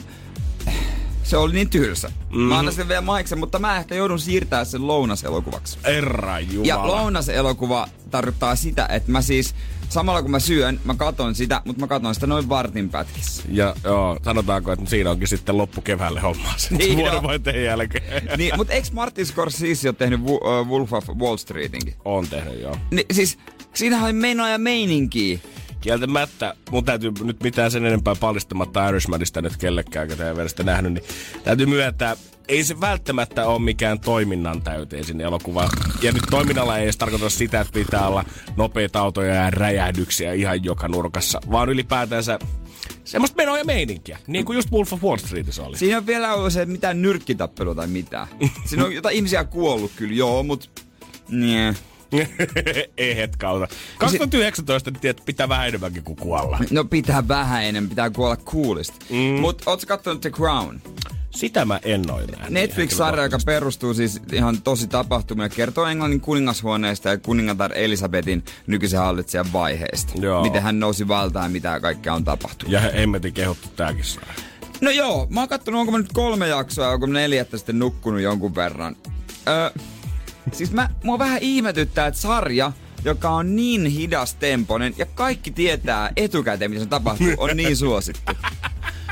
[1.23, 2.07] se oli niin tylsä.
[2.07, 2.41] Mm-hmm.
[2.41, 5.77] Mä annan sen vielä maiksen, mutta mä ehkä joudun siirtämään sen lounaselokuvaksi.
[5.83, 6.67] Herra Jumala.
[6.67, 9.55] Ja lounaselokuva tarkoittaa sitä, että mä siis
[9.93, 13.43] samalla kun mä syön, mä katon sitä, mutta mä katon sitä noin vartin pätkissä.
[13.51, 17.11] Ja joo, sanotaanko, että siinä onkin sitten loppukeväälle hommaa sen Niin niin on.
[17.11, 18.29] vuodenvaihteen jälkeen.
[18.37, 21.93] niin, mutta eikö Martin Scorsese ole tehnyt uh, Wolf of Wall Streetinkin?
[22.05, 22.77] On tehnyt, joo.
[22.91, 23.37] Ni, siis
[23.73, 25.39] siinähän oli menoa ja meininkiä.
[25.83, 30.63] Kieltämättä, mun täytyy nyt mitään sen enempää paljastamatta Irishmanista nyt kellekään, ketä ei vielä sitä
[30.63, 31.03] nähnyt, niin
[31.43, 32.15] täytyy myöntää,
[32.47, 35.69] ei se välttämättä ole mikään toiminnan täyteisin elokuva.
[36.01, 40.63] Ja nyt toiminnalla ei edes tarkoita sitä, että pitää olla nopeita autoja ja räjähdyksiä ihan
[40.63, 42.39] joka nurkassa, vaan ylipäätänsä
[43.03, 44.17] semmoista menoa ja meininkiä.
[44.27, 45.77] Niin kuin just Wolf of Wall Streetissä oli.
[45.77, 48.27] Siinä on vielä ollut se mitään nyrkkitappelu tai mitään.
[48.65, 50.83] Siinä on jotain ihmisiä kuollut kyllä, joo, mut...
[51.29, 51.75] Nee.
[52.97, 53.67] ei hetkauta.
[53.97, 56.59] 2019 niin tiedät, pitää vähän enemmänkin kuin kuolla.
[56.71, 59.05] No pitää vähän enemmän, pitää kuolla kuulisti.
[59.09, 59.39] Mm.
[59.41, 60.79] Mut ootko kattonut The Crown?
[61.29, 62.49] Sitä mä en ole nähnyt.
[62.49, 69.53] Netflix-sarja, joka perustuu siis ihan tosi tapahtumia, kertoo Englannin kuningashuoneesta ja kuningatar Elisabetin nykyisen hallitsijan
[69.53, 70.13] vaiheesta.
[70.21, 70.43] Joo.
[70.43, 72.73] Miten hän nousi valtaan ja mitä kaikkea on tapahtunut.
[72.73, 74.33] Ja hemmetin kehuttu tääkin sarja.
[74.81, 78.21] No joo, mä oon kattonut, onko mä nyt kolme jaksoa, onko mä neljättä sitten nukkunut
[78.21, 78.95] jonkun verran.
[79.47, 79.69] Öö,
[80.51, 82.71] siis mä, mua vähän ihmetyttää, että sarja,
[83.05, 88.33] joka on niin hidas temponen ja kaikki tietää etukäteen, mitä se tapahtuu, on niin suosittu.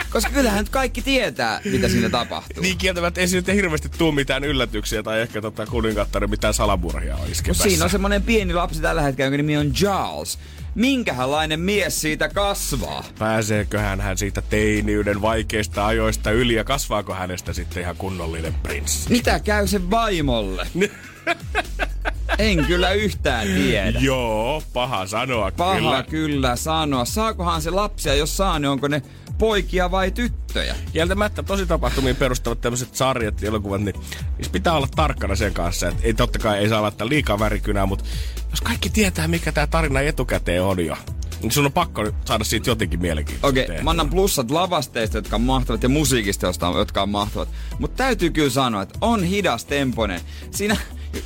[0.09, 2.63] Koska kyllähän nyt kaikki tietää, mitä siinä tapahtuu.
[2.63, 7.15] Niin kieltämättä ei siinä nyt hirveästi tuu mitään yllätyksiä tai ehkä tota kuningattaren mitään salamurhia
[7.15, 7.63] on iskemässä.
[7.63, 10.39] siinä on semmonen pieni lapsi tällä hetkellä, jonka nimi on Charles.
[10.75, 13.03] Minkälainen mies siitä kasvaa?
[13.19, 19.09] Pääseeköhän hän siitä teiniyden vaikeista ajoista yli ja kasvaako hänestä sitten ihan kunnollinen prinssi?
[19.09, 20.67] Mitä käy sen vaimolle?
[22.39, 23.99] en kyllä yhtään tiedä.
[23.99, 26.03] Joo, paha sanoa Paha kyllä.
[26.03, 27.05] kyllä sanoa.
[27.05, 29.01] Saakohan se lapsia, jos saa, niin onko ne
[29.38, 30.75] poikia vai tyttöjä?
[30.93, 33.95] Kieltämättä tosi tapahtumiin perustavat tämmöiset sarjat ja elokuvat, niin
[34.38, 35.88] niissä pitää olla tarkkana sen kanssa.
[35.88, 38.05] Että ei totta kai ei saa laittaa liikaa värikynää, mutta
[38.49, 40.97] jos kaikki tietää, mikä tämä tarina etukäteen on jo,
[41.41, 43.47] niin sun on pakko saada siitä jotenkin mielenkiintoista.
[43.47, 43.84] Okei, tehtyä.
[43.84, 47.49] mä annan plussat lavasteista, jotka on mahtavat, ja musiikista, jotka on mahtavat.
[47.79, 50.21] Mutta täytyy kyllä sanoa, että on hidas temponen.
[50.51, 50.77] Siinä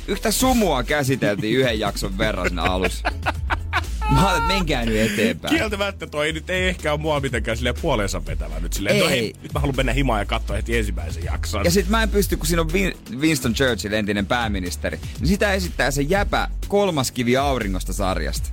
[0.08, 3.10] yhtä sumua käsiteltiin yhden jakson verran siinä alussa.
[4.10, 5.54] Mä ajattelin, että menkää nyt eteenpäin.
[5.56, 9.10] Kieltämättä toi nyt ei ehkä ole mua mitenkään silleen puoleensa vetävä nyt silleen, no Ei.
[9.10, 11.64] hei, nyt mä haluan mennä himaan ja katsoa heti ensimmäisen jakson.
[11.64, 15.52] Ja sit mä en pysty, kun siinä on Win- Winston Churchill, entinen pääministeri, niin sitä
[15.52, 18.48] esittää se jäpä kolmas kivi auringosta sarjasta.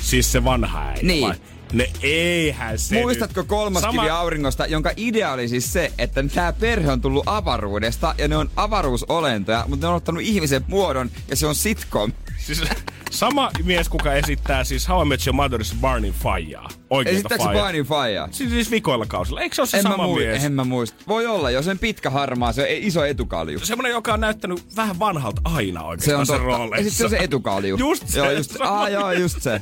[0.00, 1.22] Siis se vanha äijä Niin.
[1.28, 1.34] vai?
[1.72, 3.48] Ne eihän se Muistatko nyt.
[3.48, 4.02] kolmas Sama...
[4.02, 8.36] kivi auringosta, jonka idea oli siis se, että tämä perhe on tullut avaruudesta ja ne
[8.36, 12.12] on avaruusolentoja, mutta ne on ottanut ihmisen muodon ja se on sitcom.
[12.38, 12.62] Siis,
[13.10, 16.68] sama mies, kuka esittää siis How I Met Your Motherissa Barney Fajaa.
[16.90, 17.50] Oikeeta Esittääkö se.
[17.52, 18.28] Barney Fire?
[18.30, 19.40] Siis, siis vikoilla kausilla.
[19.40, 20.44] Eikö se ole se En mä, sama mui- mies?
[20.44, 21.04] en mä muista.
[21.08, 23.58] Voi olla, jos sen pitkä harmaa, se on iso etukalju.
[23.58, 26.50] Semmoinen, joka on näyttänyt vähän vanhalta aina Se oikeastaan on sen totta.
[26.50, 26.90] Ja rooleissa.
[26.90, 27.76] sitten se on se etukalju.
[27.76, 28.18] Just se.
[28.18, 29.60] Joo, just, sama ah, joo, just se.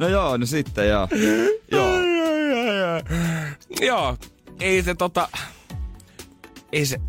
[0.00, 1.08] No joo, no sitten joo.
[1.72, 1.92] joo.
[1.92, 3.02] Ai, ai, ai, ai.
[3.80, 4.16] Joo,
[4.60, 5.28] ei se tota...
[6.72, 7.00] Ei se...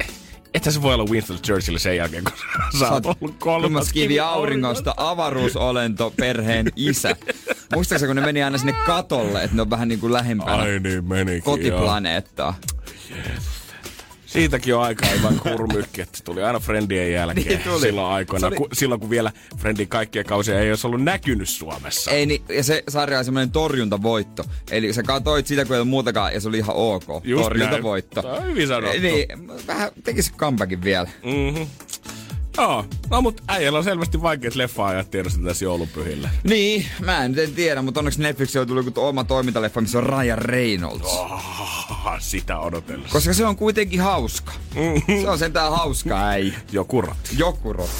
[0.54, 2.34] Että se voi olla Winston Churchill sen jälkeen, kun
[2.80, 7.16] sä oot ollut Kolmas kivi auringosta, avaruusolento, perheen isä.
[7.76, 10.80] Muistaakseni, kun ne meni aina sinne katolle, että ne on vähän niin kuin lähempänä Ai
[10.80, 12.02] niin menikin, joo.
[14.30, 17.82] Siitäkin on aika hyvä kurmykki, että se tuli aina Friendien jälkeen Niin tuli.
[17.82, 18.48] silloin aikoina.
[18.48, 22.12] Oli- Ku, silloin kun vielä Friendin kaikkia kausia ei olisi ollut näkynyt Suomessa.
[22.12, 24.44] Ei, niin, ja se sarja on semmoinen torjuntavoitto.
[24.72, 27.04] Eli sä katoit sitä, kun ei ollut muutakaan, ja se oli ihan ok.
[27.24, 28.22] Just torjuntavoitto.
[28.22, 28.34] näin.
[28.36, 29.00] Tämä on hyvin sanottu.
[29.02, 29.28] Niin,
[29.68, 31.10] vähän tekisi comebackin vielä.
[31.24, 31.68] Mm-hmm.
[32.60, 36.30] Joo, no mut äijällä on selvästi vaikeat leffa-ajat tiedossa tässä joulupyhillä.
[36.44, 40.04] Niin, mä en, nyt en tiedä, mutta onneksi Netflixillä on tullut oma toimintaleffa, missä on
[40.04, 41.06] Ryan Reynolds.
[41.06, 41.44] Oh,
[42.20, 43.14] sitä odotellessa.
[43.14, 44.52] Koska se on kuitenkin hauska.
[45.22, 46.60] Se on sentään hauska äijä.
[46.72, 47.30] Joku rotti.
[47.38, 47.96] Joku rotti.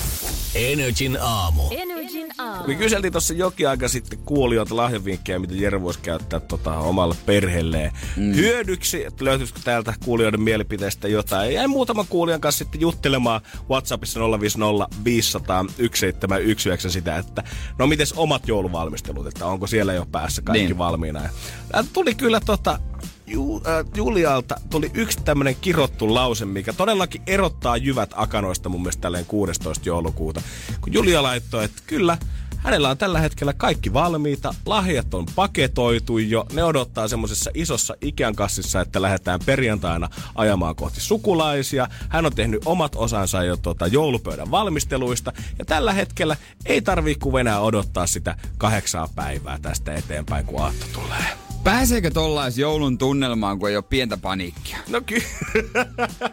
[0.56, 1.64] Energin aamu.
[1.72, 2.68] Energin aamu.
[2.68, 7.92] Me kyseltiin tuossa jokin aika sitten kuulijoilta lahjavinkkejä, mitä Jere voisi käyttää tota, omalle perheelleen
[8.18, 8.36] mm.
[8.36, 9.06] hyödyksi.
[9.06, 11.54] Että löytyisikö täältä kuulijoiden mielipiteistä jotain.
[11.54, 14.20] Jäin muutaman kuulijan kanssa sitten juttelemaan WhatsAppissa
[14.58, 17.44] 050 500 1719 sitä, että
[17.78, 20.78] no mites omat jouluvalmistelut, että onko siellä jo päässä kaikki Niin.
[20.78, 21.22] valmiina.
[21.24, 21.30] Ja
[21.94, 22.80] tuli kyllä tota,
[23.28, 29.02] Ju, äh, Julialta tuli yksi tämmönen kirottu lause, mikä todellakin erottaa jyvät akanoista mun mielestä
[29.02, 29.90] tälleen 16.
[29.90, 30.42] joulukuuta.
[30.82, 32.18] Kun Julia laittoi, että kyllä,
[32.64, 38.36] hänellä on tällä hetkellä kaikki valmiita, lahjat on paketoitu jo, ne odottaa semmoisessa isossa Ikean
[38.36, 41.88] kassissa, että lähdetään perjantaina ajamaan kohti sukulaisia.
[42.10, 47.42] Hän on tehnyt omat osansa jo tota, joulupöydän valmisteluista, ja tällä hetkellä ei tarvii kuin
[47.42, 51.26] enää odottaa sitä kahdeksaa päivää tästä eteenpäin, kun aatto tulee.
[51.64, 54.78] Pääseekö tollais joulun tunnelmaan, kun ei ole pientä paniikkia?
[54.88, 55.24] No kyllä.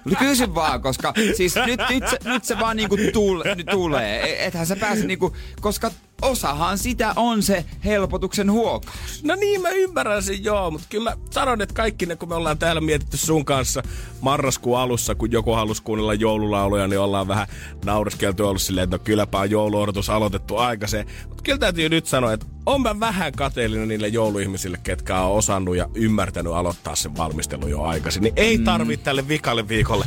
[0.05, 4.21] No kysy vaan, koska siis nyt, nyt, se, nyt se vaan niinku tule, tulee.
[4.21, 5.91] E- ethän sä pääse niinku, koska
[6.23, 9.25] osahan sitä on se helpotuksen huokaus.
[9.25, 12.35] No niin, mä ymmärrän sen joo, mutta kyllä mä sanon, että kaikki ne, kun me
[12.35, 13.83] ollaan täällä mietitty sun kanssa
[14.21, 17.47] marraskuun alussa, kun joku halusi kuunnella joululauluja, niin ollaan vähän
[17.85, 21.07] naureskeltu ollut silleen, että no kylläpä on jouluodotus aloitettu aikaiseen.
[21.29, 25.77] Mutta kyllä täytyy nyt sanoa, että on mä vähän kateellinen niille jouluihmisille, ketkä on osannut
[25.77, 28.23] ja ymmärtänyt aloittaa sen valmistelun jo aikaisin.
[28.23, 30.07] Niin ei tarvitse tälle vikalle viikolle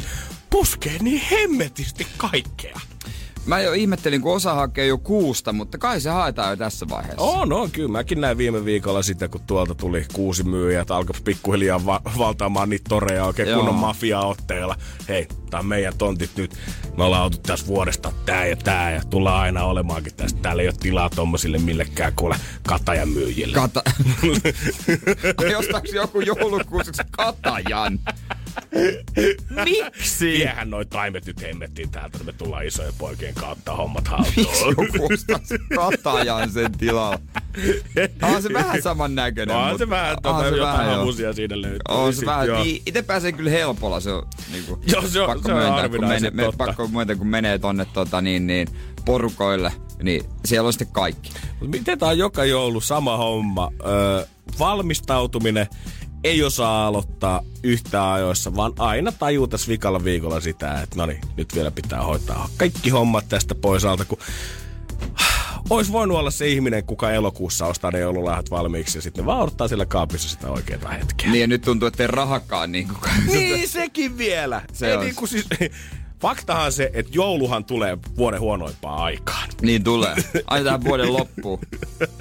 [0.49, 2.79] puskea niin hemmetisti kaikkea.
[3.45, 7.21] Mä jo ihmettelin, kun osa hakee jo kuusta, mutta kai se haetaan jo tässä vaiheessa.
[7.21, 7.89] On, on, kyllä.
[7.91, 12.69] Mäkin näin viime viikolla sitten, kun tuolta tuli kuusi myyjää, että alkoi pikkuhiljaa va- valtaamaan
[12.69, 13.57] niitä toreja oikein Joo.
[13.57, 14.75] kunnon mafia-otteella.
[15.07, 16.55] Hei, tää on meidän tontit nyt.
[16.97, 20.39] Me ollaan oltu tässä vuodesta tää ja tää ja tullaan aina olemaankin tästä.
[20.41, 22.35] Täällä ei ole tilaa tommosille millekään kuule
[22.67, 23.55] katajan myyjille.
[23.55, 23.83] Kata...
[25.59, 27.99] Ostaaks joku joulukuuseksi katajan?
[29.65, 30.25] Miksi?
[30.25, 35.13] Viehän noi taimet nyt hemmettiin täältä, niin me tullaan isojen poikien kautta hommat Miksi haltuun.
[35.13, 37.19] ostaisi katajan sen tilalla?
[38.35, 39.55] On se vähän saman näköinen.
[39.55, 41.79] On se vähän, tota, jotain hamusia siinä löytyy.
[41.87, 45.47] On se vähän, niin, itse pääsee kyllä helpolla, se on niinku, Joo, se on- pakko
[45.47, 46.65] se on myöntää, kun menee, me, totta.
[46.65, 48.67] pakko myöntää, kun menee tonne tota, niin, niin,
[49.05, 49.71] porukoille,
[50.03, 51.29] niin siellä on sitten kaikki.
[51.61, 53.71] Mut miten tää on joka joulu sama homma?
[53.87, 54.25] Öö,
[54.59, 55.67] valmistautuminen
[56.23, 61.21] ei osaa aloittaa yhtä ajoissa, vaan aina tajuu tässä vikalla viikolla sitä, että no niin,
[61.37, 64.17] nyt vielä pitää hoitaa kaikki hommat tästä pois alta, kun
[65.69, 69.67] Ois voinut olla se ihminen, kuka elokuussa ostaa ne joululahjat valmiiksi ja sitten vaan odottaa
[69.67, 71.31] siellä kaapissa sitä oikeaa hetkeä.
[71.31, 74.61] Niin ja nyt tuntuu, että ei rahakaan niin kuin Niin, sekin vielä.
[74.73, 75.05] Se Ei on.
[75.05, 75.45] niinku siis,
[76.21, 79.49] faktahan se, että jouluhan tulee vuoden huonoimpaan aikaan.
[79.61, 80.15] Niin tulee.
[80.47, 81.59] Aina tähän vuoden loppuun.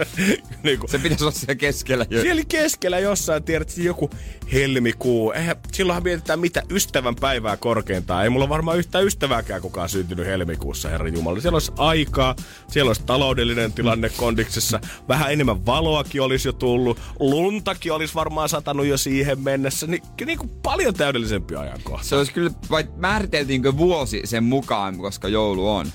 [0.64, 2.20] niin kuin, Se pitäisi olla siellä keskellä jo.
[2.20, 4.10] Siellä keskellä jossain, tiedät, joku
[4.52, 5.32] helmikuu.
[5.32, 8.24] Eihän, silloinhan mietitään mitä ystävän päivää korkeintaan.
[8.24, 11.40] Ei mulla varmaan yhtään ystävääkään kukaan syntynyt helmikuussa, herra Jumala.
[11.40, 12.36] Siellä olisi aikaa,
[12.68, 14.80] siellä olisi taloudellinen tilanne kondiksessa.
[15.08, 17.00] Vähän enemmän valoakin olisi jo tullut.
[17.20, 19.86] Luntakin olisi varmaan satanut jo siihen mennessä.
[19.86, 22.06] Niin, niin kuin paljon täydellisempi ajankohta.
[22.06, 25.86] Se olisi kyllä, vai määriteltiinkö vuosi sen mukaan, koska joulu on?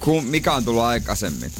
[0.00, 1.50] Kun, mikä on tullut aikaisemmin?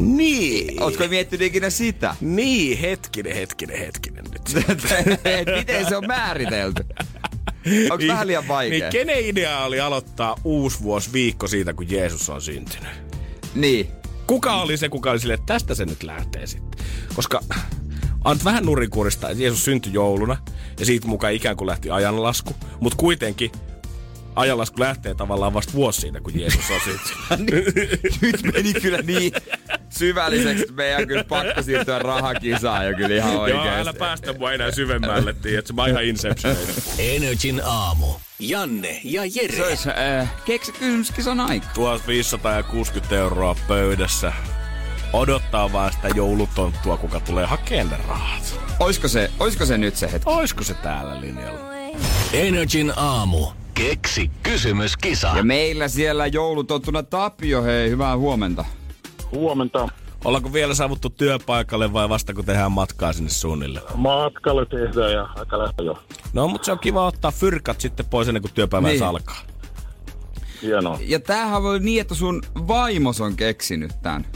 [0.00, 0.82] Niin.
[0.82, 2.16] Ootko miettinyt ikinä sitä?
[2.20, 4.66] Niin, hetkinen, hetkinen, hetkinen nyt.
[5.58, 6.84] Miten se on määritelty?
[7.90, 8.78] Onko vähän liian vaikea?
[8.78, 12.90] Niin kenen idea oli aloittaa uusi vuosi viikko siitä, kun Jeesus on syntynyt?
[13.54, 13.88] Niin.
[14.26, 16.86] Kuka oli se, kuka oli silleen, että tästä se nyt lähtee sitten?
[17.14, 17.40] Koska
[18.24, 20.36] on vähän nurinkurista, että Jeesus syntyi jouluna
[20.78, 23.50] ja siitä mukaan ikään kuin lähti ajanlasku, mutta kuitenkin
[24.40, 27.64] ajanlasku lähtee tavallaan vasta vuosi siitä, kun Jeesus on syntynyt.
[28.22, 29.32] Nyt meni kyllä niin
[29.90, 33.68] syvälliseksi, että meidän kyllä pakko siirtyä rahakisaan jo kyllä ihan Joo, oikeesti.
[33.68, 35.72] älä päästä mua enää syvemmälle, tiedätkö?
[35.72, 36.56] Mä ihan Inception.
[36.98, 38.06] Energin aamu.
[38.38, 39.56] Janne ja Jere.
[39.56, 41.66] Se olisi äh, keksikysymyskisan aika.
[41.74, 44.32] 1560 euroa pöydässä.
[45.12, 48.60] Odottaa vaan sitä joulutonttua, kuka tulee hakemaan ne rahat.
[48.78, 50.30] Oisko se, oisko se nyt se hetki?
[50.30, 51.60] Oisko se täällä linjalla?
[52.32, 53.46] Energin aamu.
[53.88, 55.28] Keksi kysymyskisa.
[55.36, 58.64] Ja meillä siellä joulutottuna Tapio, hei, hyvää huomenta.
[59.32, 59.88] Huomenta.
[60.24, 63.80] Ollaanko vielä saavuttu työpaikalle vai vasta kun tehdään matkaa sinne suunnille?
[63.94, 65.98] Matkalle tehdään ja aika lähtö jo.
[66.32, 69.02] No, mutta se on kiva ottaa fyrkat sitten pois ennen kuin työpäivä Niin.
[69.02, 69.36] alkaa.
[70.62, 70.98] Hienoa.
[71.06, 74.26] Ja tämähän voi niin, että sun vaimos on keksinyt tän.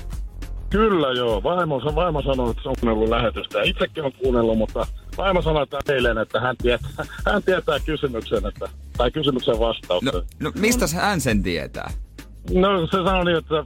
[0.71, 1.43] Kyllä joo.
[1.43, 3.63] Vaimo, vaimo sanoi, että se on kuunnellut lähetystä.
[3.63, 8.69] Itsekin on kuunnellut, mutta vaimo sanoi että eilen, että hän tietää, hän tietää kysymyksen, että,
[8.97, 10.15] tai kysymyksen vastauksen.
[10.15, 11.91] No, no mistä hän sen tietää?
[12.51, 13.65] No se sanoi niin, että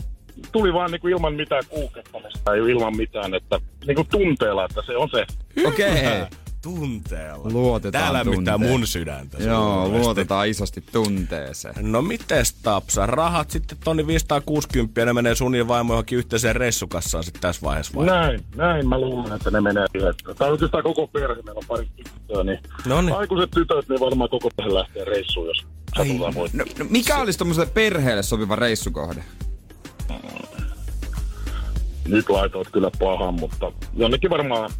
[0.52, 5.10] tuli vaan niinku ilman mitään kuukettamista tai ilman mitään, että niinku tunteella, että se on
[5.10, 5.26] se.
[5.66, 6.06] Okei.
[6.06, 6.26] Okay.
[6.76, 7.50] Tunteella.
[7.52, 8.70] Luotetaan Tää lämmittää tunteen.
[8.72, 9.38] mun sydäntä.
[9.38, 11.92] Joo, luotetaan isosti tunteeseen.
[11.92, 13.06] No mites Tapsa?
[13.06, 17.92] Rahat sitten tonni 560 ne menee sun ja vaimo johonkin yhteiseen reissukassaan sitten tässä vaiheessa
[17.94, 18.06] vai?
[18.06, 20.34] Näin, näin mä luulen, että ne menee yhdessä.
[20.38, 23.16] Tai oikeastaan koko perhe, meillä on pari tyttöä, niin Noniin.
[23.16, 26.48] aikuiset tytöt, niin varmaan koko perhe lähtee reissuun, jos satutaan voi.
[26.52, 29.22] No, no mikä olisi tommoselle perheelle sopiva reissukohde?
[32.08, 34.70] Nyt laitoit kyllä pahan, mutta jonnekin varmaan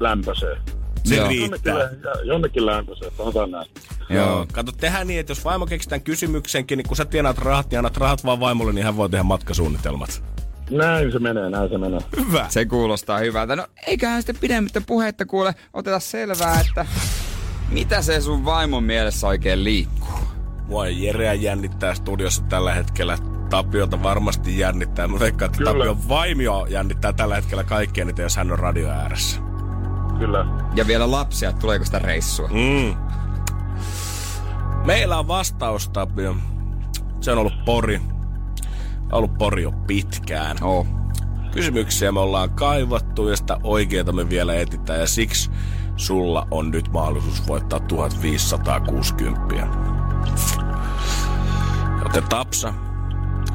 [0.00, 0.56] lämpöisee.
[1.04, 1.28] Se Joo.
[1.28, 1.74] riittää.
[1.74, 3.66] Jonnekin, jonnekin lämpöiseen, sanotaan näin.
[4.10, 4.46] Joo.
[4.52, 7.96] Kato, tehdään niin, että jos vaimo keksitään kysymyksenkin, niin kun sä tienaat rahat, niin annat
[7.96, 10.22] rahat vaan vaimolle, niin hän voi tehdä matkasuunnitelmat.
[10.70, 12.00] Näin se menee, näin se menee.
[12.16, 12.46] Hyvä.
[12.48, 13.56] Se kuulostaa hyvältä.
[13.56, 16.86] No eiköhän sitten pidemmittä puhetta kuule, oteta selvää, että
[17.68, 20.18] mitä se sun vaimon mielessä oikein liikkuu.
[20.66, 23.18] Mua Jereä jännittää studiossa tällä hetkellä.
[23.50, 25.08] Tapiota varmasti jännittää.
[25.08, 25.72] Mä veikkaan, että Kyllä.
[25.72, 29.47] Tapion vaimio jännittää tällä hetkellä kaikkea eniten, jos hän on radio ääressä.
[30.18, 30.46] Kyllä.
[30.74, 32.48] Ja vielä lapsia, tuleeko sitä reissua.
[32.48, 32.96] Mm.
[34.84, 36.36] Meillä on vastaus, Tapio.
[37.20, 38.00] Se on ollut Pori.
[39.12, 40.56] Ollut Pori jo pitkään.
[40.62, 40.86] Oh.
[41.52, 45.00] Kysymyksiä me ollaan kaivattu ja sitä oikeeta me vielä etitään.
[45.00, 45.50] Ja siksi
[45.96, 49.68] sulla on nyt mahdollisuus voittaa 1560.
[52.02, 52.74] Joten Tapsa,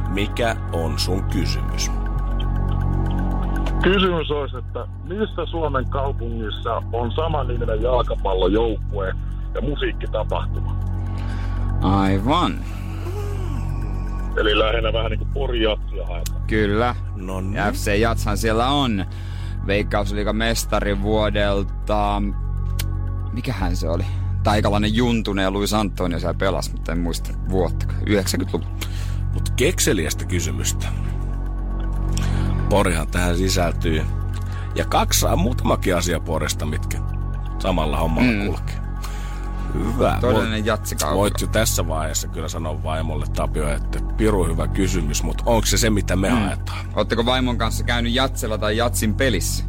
[0.10, 1.92] mikä on sun kysymys?
[3.84, 9.14] Kysymys olisi, että missä Suomen kaupungissa on samaniminen jalkapallojoukkue
[9.54, 10.76] ja musiikkitapahtuma?
[11.82, 12.54] Aivan.
[14.38, 16.42] Eli lähinnä vähän niin kuin Pori-jatsia haetaan.
[16.48, 16.96] Kyllä.
[17.16, 17.54] No niin.
[17.54, 19.06] Ja FC Jatshan siellä on.
[19.68, 22.22] Veikkausliigan mestari vuodelta...
[23.34, 24.06] Mikähän se oli?
[24.44, 27.86] Taikalainen Juntunen ja Luis Antonio siellä pelasi, mutta en muista vuotta.
[28.10, 28.66] 90-luku.
[29.34, 30.88] Mutta kekseliästä kysymystä.
[32.74, 34.02] Porihan tähän sisältyy.
[34.76, 36.98] Ja kaksi muutamakin asia Porista, mitkä
[37.60, 38.46] samalla hommalla mm.
[38.46, 38.76] kulkee.
[39.74, 40.18] Hyvä.
[40.22, 41.20] Todellinen jatsikaupunki.
[41.20, 45.78] Voit jo tässä vaiheessa kyllä sanoa vaimolle Tapio, että piru hyvä kysymys, mutta onko se
[45.78, 46.36] se, mitä me mm.
[46.36, 46.86] haetaan?
[46.96, 49.66] Ootteko vaimon kanssa käynyt jatsella tai jatsin pelissä?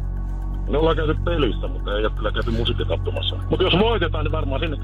[0.69, 3.35] Me ollaan käyty pelissä, mutta ei ole kyllä käyty musiikkitapahtumassa.
[3.49, 4.77] Mutta jos voitetaan, niin varmaan sinne.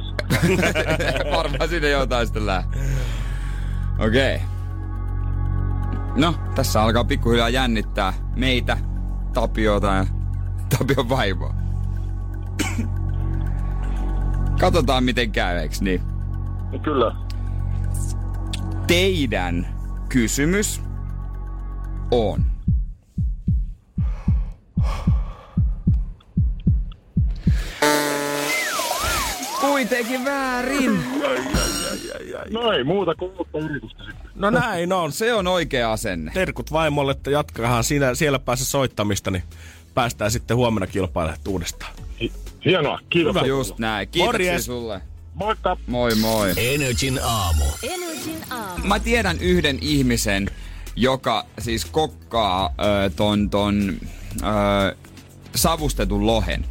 [1.38, 2.82] Varmaan sinne jotain sitten lähtee.
[4.00, 4.36] Okei.
[4.36, 4.61] Okay.
[6.16, 8.78] No, tässä alkaa pikkuhiljaa jännittää meitä,
[9.34, 10.06] Tapiota ja
[10.78, 11.54] Tapion vaimoa.
[14.60, 16.02] Katsotaan miten käy, eiks niin?
[16.72, 17.16] Niin kyllä.
[18.88, 19.68] Teidän
[20.10, 20.82] kysymys
[22.12, 22.44] on.
[29.62, 31.04] Kuitenkin väärin.
[32.50, 34.32] No ei muuta kuin uutta yritystä sitten.
[34.36, 35.12] No näin on.
[35.12, 36.32] Se on oikea asenne.
[36.34, 39.44] Terkut vaimolle, että jatkahan siinä, siellä päässä soittamista, niin
[39.94, 41.94] päästään sitten huomenna kilpailemaan uudestaan.
[42.22, 42.32] Hi-
[42.66, 43.36] Hienoa, kiitos.
[43.36, 43.46] Hyvä.
[43.48, 44.08] Just näin.
[44.08, 44.66] Kiitoksia Morjes.
[44.66, 45.02] sulle.
[45.34, 45.78] Moikka!
[45.88, 46.54] Moi moi.
[46.58, 47.64] Energin aamu.
[47.84, 48.88] Energin aamu.
[48.88, 50.50] Mä tiedän yhden ihmisen,
[50.96, 52.74] joka siis kokkaa
[53.06, 53.94] ö, ton, ton
[54.44, 54.96] ö,
[55.56, 56.66] savustetun lohen,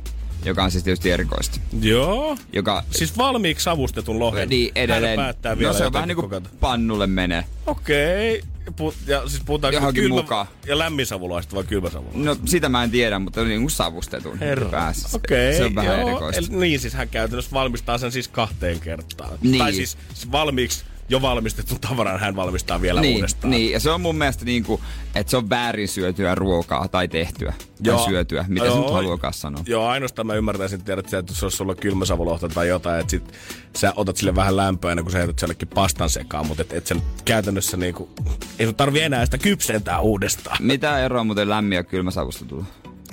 [0.44, 1.60] joka on siis tietysti erikoista.
[1.80, 2.36] Joo.
[2.52, 4.48] Joka, Siis valmiiksi savustetun lohen.
[4.48, 6.56] niin edelleen, Hän päättää vielä no se on vähän jotenkin niinku kokata.
[6.60, 7.44] pannulle menee.
[7.66, 8.42] Okei.
[8.70, 10.46] Pu- ja siis puhutaanko Johonkin kylmä- mukaan.
[10.66, 12.18] Ja lämminsavulaista vai kylmäsavulaista?
[12.24, 14.38] No sitä mä en tiedä, mutta niin kuin savustetun
[14.70, 15.08] päässä.
[15.16, 15.56] Okei.
[15.56, 16.08] Se on vähän joo.
[16.08, 16.38] erikoista.
[16.40, 19.38] Eli, niin, siis hän käytännössä valmistaa sen siis kahteen kertaan.
[19.42, 19.58] Niin.
[19.58, 19.98] Tai siis
[20.32, 23.50] valmiiksi jo valmistetun tavaran hän valmistaa vielä niin, uudestaan.
[23.50, 24.80] niin, ja se on mun mielestä niin kuin,
[25.14, 27.54] että se on väärin syötyä ruokaa tai tehtyä.
[27.80, 27.96] Joo.
[27.96, 29.62] Tai syötyä, mitä se nyt haluakaan sanoa.
[29.66, 33.32] Joo, ainoastaan mä ymmärtäisin, tiedät, että jos olisi sulla kylmäsavulohta tai jotain, että sit
[33.76, 36.72] sä otat sille vähän lämpöä ennen kuin sä heität sen jonnekin pastan sekaan, mutta et,
[36.72, 38.10] et sen käytännössä niinku,
[38.58, 40.56] ei sun tarvi enää sitä kypsentää uudestaan.
[40.60, 42.64] Mitä eroa muuten lämmin ja kylmä savusta tulee?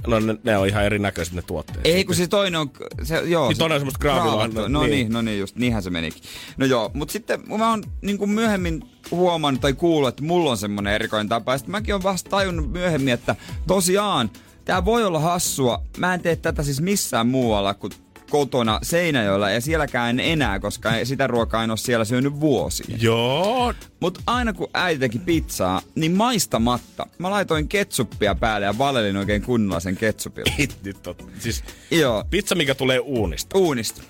[0.08, 1.80] No ne, ne on ihan erinäköiset ne tuotteet.
[1.86, 2.72] Ei, kun siis toinen on...
[3.04, 4.62] Se, joo, Niin toinen on semmoista graaviloa, graavattua.
[4.62, 4.92] no No niin.
[4.92, 5.14] niin.
[5.14, 6.22] no niin, just niinhän se menikin.
[6.58, 10.58] No joo, mutta sitten mä oon niin kuin myöhemmin huomannut tai kuullut, että mulla on
[10.58, 11.58] semmonen erikoinen tapa.
[11.58, 13.36] Sitten mäkin on vasta tajunnut myöhemmin, että
[13.68, 14.30] tosiaan,
[14.66, 15.84] tää voi olla hassua.
[15.98, 17.94] Mä en tee tätä siis missään muualla kuin
[18.30, 23.02] kotona Seinäjoella ja sielläkään en enää, koska sitä ruokaa en ole siellä syönyt vuosiin.
[23.02, 29.18] Joo, Mutta aina kun äiti teki pizzaa, niin maistamatta mä laitoin ketsuppia päälle ja valelin
[29.18, 30.54] oikein kunnolla sen ketsupilla.
[30.84, 31.16] nyt on.
[31.40, 33.58] Siis Joo, pizza, mikä tulee uunista.
[33.58, 34.02] uunista.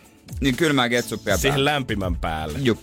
[0.42, 1.72] Niin kylmää ketsuppia Siihen päälle.
[1.72, 2.60] lämpimän päälle.
[2.62, 2.78] Juh.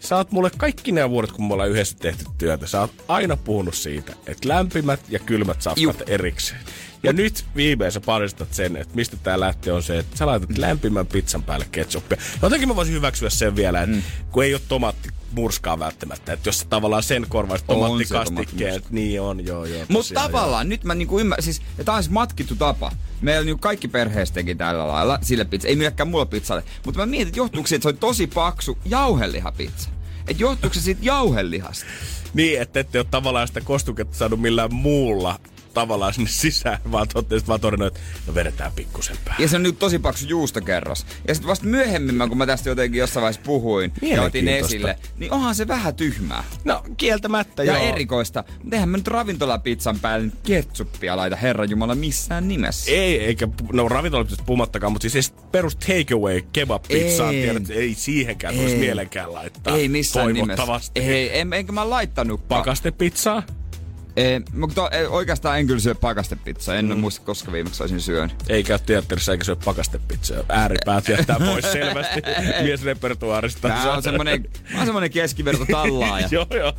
[0.00, 3.36] Sä oot mulle kaikki nämä vuodet, kun me ollaan yhdessä tehty työtä, sä oot aina
[3.36, 5.94] puhunut siitä, että lämpimät ja kylmät safkat Juh.
[6.06, 6.60] erikseen.
[7.02, 10.48] Ja nyt viimein sä paljastat sen, että mistä tää lähtee on se, että sä laitat
[10.48, 10.54] Mm.
[10.58, 12.18] lämpimän pizzan päälle ketsuppia.
[12.42, 14.02] Jotenkin mä voisin hyväksyä sen vielä, että mm.
[14.32, 17.26] kun ei ole tomaatti murskaa välttämättä, että jos sä tavallaan sen
[17.58, 19.84] se tomaattikastikkeen, niin on, joo, joo.
[19.88, 22.92] Mutta tavallaan, nyt mä niinku ymmärrän, siis ja tää on siis matkittu tapa.
[23.20, 25.68] Meillä niinku kaikki perheessä teki tällä lailla, sille pizza.
[25.68, 26.64] Ei millekään mulle pizzalle.
[26.84, 29.90] Mutta mä mietin, että johtuuko se, että se oli tosi paksu jauhelihapizza.
[30.28, 31.86] Että johtuuko se siitä jauhelihasta?
[32.34, 35.40] Niin, että ette ole tavallaan sitä kostuketta saanut millään muulla
[35.80, 39.42] tavallaan sinne sisään, vaan totta vaan todennut, että no vedetään pikkusen päälle.
[39.42, 41.06] Ja se on nyt tosi paksu juustokerros.
[41.28, 45.32] Ja sitten vasta myöhemmin, kun mä tästä jotenkin jossain vaiheessa puhuin ja otin esille, niin
[45.32, 46.44] onhan se vähän tyhmää.
[46.64, 47.88] No kieltämättä Ja joo.
[47.88, 48.44] erikoista.
[48.62, 52.90] Mutta eihän mä nyt ravintolapizzan päälle ketsuppia laita Herran Jumala missään nimessä.
[52.90, 57.42] Ei, eikä, no ravintolapista puhumattakaan, mutta siis perus takeaway kebab pizzaa, Ei.
[57.42, 58.80] tiedät, ei siihenkään tulisi Ei.
[58.80, 59.76] mielenkään laittaa.
[59.76, 60.92] Ei missään nimessä.
[60.94, 62.58] Ei, en, enkä mä laittanutkaan.
[62.60, 63.42] Pakastepizzaa?
[64.18, 66.74] Ei, mutta ei, oikeastaan en kyllä syö pakastepizzaa.
[66.74, 66.98] En mm.
[66.98, 68.36] muista, koska viimeksi olisin syönyt.
[68.48, 70.44] Ei käy teatterissa eikä syö pakastepizzaa.
[70.48, 72.22] Ääripäät jättää pois selvästi
[72.62, 73.68] miesrepertuaarista.
[73.68, 76.28] Tää on semmonen, mä oon semmonen keskiverto tallaaja.
[76.36, 76.72] joo, joo.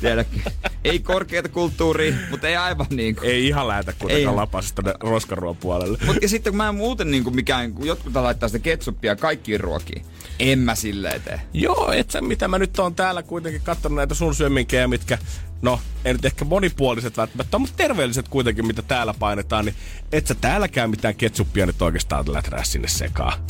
[0.00, 0.50] Tiedätkö?
[0.84, 3.30] Ei korkeata kulttuuria, mutta ei aivan niin kuin.
[3.30, 5.98] Ei ihan lähetä kuitenkaan tonne roskaruon puolelle.
[6.06, 9.60] Mut ja sitten kun mä en muuten niinku mikään, kun jotkut laittaa sitä ketsuppia kaikkiin
[9.60, 10.04] ruokiin.
[10.38, 11.40] En mä silleen tee.
[11.52, 15.18] Joo, et sä, mitä mä nyt oon täällä kuitenkin katsonut näitä sun syöminkejä, mitkä,
[15.64, 19.74] no, ei nyt ehkä monipuoliset välttämättä, mutta terveelliset kuitenkin, mitä täällä painetaan, niin
[20.12, 23.42] et sä täälläkään mitään ketsuppia nyt oikeastaan läträä sinne sekaan.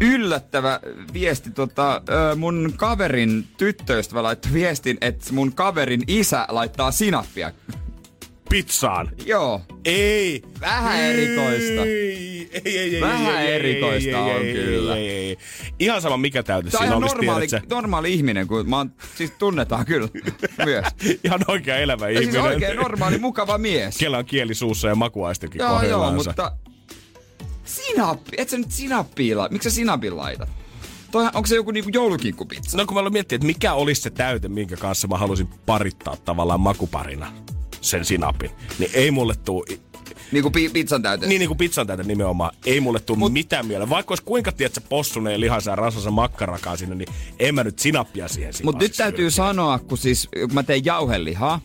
[0.00, 0.80] Yllättävä
[1.12, 1.50] viesti.
[1.50, 2.02] Tota,
[2.36, 7.52] mun kaverin tyttöystävä laittoi viestin, että mun kaverin isä laittaa sinappia.
[8.54, 9.10] Pizzaan.
[9.26, 9.60] Joo.
[9.84, 10.42] Ei.
[10.60, 11.82] Vähän erikoista.
[11.84, 14.96] Ei, ei, ei, ei, Vähän ei, ei, erikoista ei, on ei, kyllä.
[14.96, 15.38] Ei, ei, ei.
[15.78, 17.74] Ihan sama mikä täyte on siinä ihan olisi, normaali, tiedätkö?
[17.74, 20.08] normaali ihminen, kun mä oon, siis tunnetaan kyllä
[20.64, 20.84] myös.
[21.24, 22.42] Ihan oikea elävä siis ihminen.
[22.42, 23.98] oikein normaali, mukava mies.
[23.98, 26.52] Kellä on kieli suussa ja makuaistikin Joo, joo, mutta
[27.64, 29.52] sinappi, et sä nyt sinappia laita.
[29.52, 30.48] Miksi sä sinapin laitat?
[31.10, 32.78] Toi, onko se joku niinku joulukinkkupizza?
[32.78, 36.16] No kun mä aloin miettiä, että mikä olisi se täyte, minkä kanssa mä halusin parittaa
[36.24, 37.32] tavallaan makuparina
[37.84, 39.66] sen sinapin, niin ei mulle tuu,
[40.32, 41.26] Niinku pi- pizzan täyte.
[41.26, 43.90] niin, niin kuin pizzan täyte nimenomaan, ei mulle tuu Mut, mitään mieleen.
[43.90, 47.08] Vaikka olisi kuinka tiedät, possuneen lihansa ja rasvansa makkarakaan sinne, niin
[47.38, 49.36] en mä nyt sinappia siihen Mutta nyt täytyy syö.
[49.44, 51.60] sanoa, kun siis kun mä teen jauhelihaa,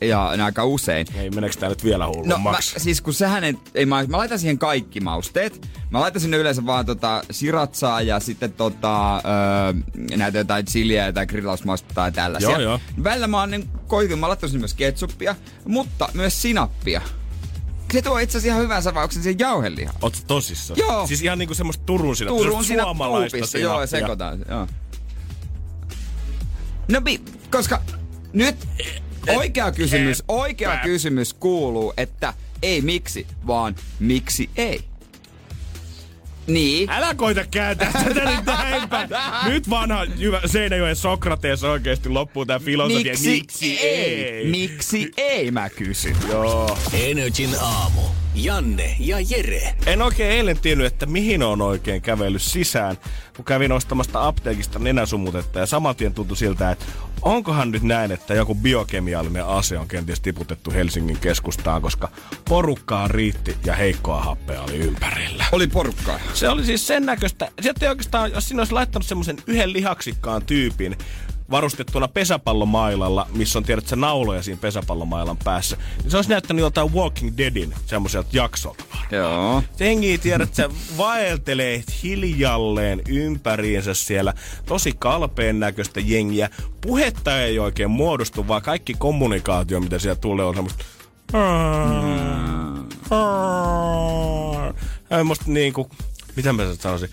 [0.00, 1.06] ja aika usein.
[1.14, 2.74] Ei, meneekö tää nyt vielä No mä, hullummaksi?
[2.80, 5.68] siis kun sehän ei, ei mä, mä laitan siihen kaikki mausteet.
[5.90, 9.22] Mä laitan sinne yleensä vaan tota siratsaa ja sitten tota, öö,
[10.16, 12.50] näitä jotain chiliä tai grillausmaustetta tai tällaisia.
[12.50, 12.80] Joo, joo.
[13.04, 15.34] Välillä mä oon niin koitin, mä laitan sinne myös ketsuppia,
[15.66, 17.00] mutta myös sinappia.
[17.92, 19.98] Se tuo itse asiassa ihan hyvän savauksen siihen jauhelihaan.
[20.02, 20.78] Oot tosissaan?
[20.78, 21.06] Joo.
[21.06, 22.44] Siis ihan niinku semmoista Turun sinappia.
[22.44, 24.38] Turun siinä suomalaista puupissa, joo, sekoitaan.
[24.38, 24.66] se, Joo.
[26.92, 27.20] No, bi,
[27.50, 27.82] koska
[28.32, 28.56] nyt
[29.36, 34.84] oikea kysymys, oikea kysymys kuuluu, että ei miksi, vaan miksi ei.
[36.46, 36.90] Niin.
[36.90, 39.08] Älä koita kääntää tätä nyt näin päin.
[39.52, 43.14] Nyt vanha jyvä, Seinäjoen Sokrates oikeesti loppuu tää filosofia.
[43.24, 44.46] Miksi, ei?
[44.46, 46.16] Miksi ei, mä kysyn.
[46.28, 46.78] Joo.
[46.92, 48.00] Energin aamu.
[48.34, 49.74] Janne ja Jere.
[49.86, 52.98] En oikein eilen tiennyt, että mihin on oikein kävellyt sisään,
[53.36, 56.84] kun kävin ostamasta apteekista nenäsumutetta ja saman tien tuntui siltä, että
[57.22, 62.08] onkohan nyt näin, että joku biokemiallinen ase on kenties tiputettu Helsingin keskustaan, koska
[62.48, 65.44] porukkaa riitti ja heikkoa happea oli ympärillä.
[65.52, 66.20] Oli porukkaa.
[66.34, 67.48] Se oli siis sen näköistä.
[67.60, 70.96] Sieltä ei oikeastaan, jos sinne olisi laittanut semmoisen yhden lihaksikkaan tyypin,
[71.50, 76.94] varustettuna pesäpallomailalla, missä on tiedät, se nauloja siinä pesäpallomailan päässä, niin se olisi näyttänyt joltain
[76.94, 78.84] Walking Deadin semmoiselta jaksolta.
[79.10, 79.62] Joo.
[79.76, 84.34] Tengi tiedät, se vaeltelee hiljalleen ympäriinsä siellä.
[84.66, 86.50] Tosi kalpeen näköistä jengiä.
[86.80, 90.84] Puhetta ei oikein muodostu, vaan kaikki kommunikaatio, mitä siellä tulee, on semmoista...
[95.08, 95.90] Semmoista niinku...
[96.36, 97.10] Mitä mä sanoisin?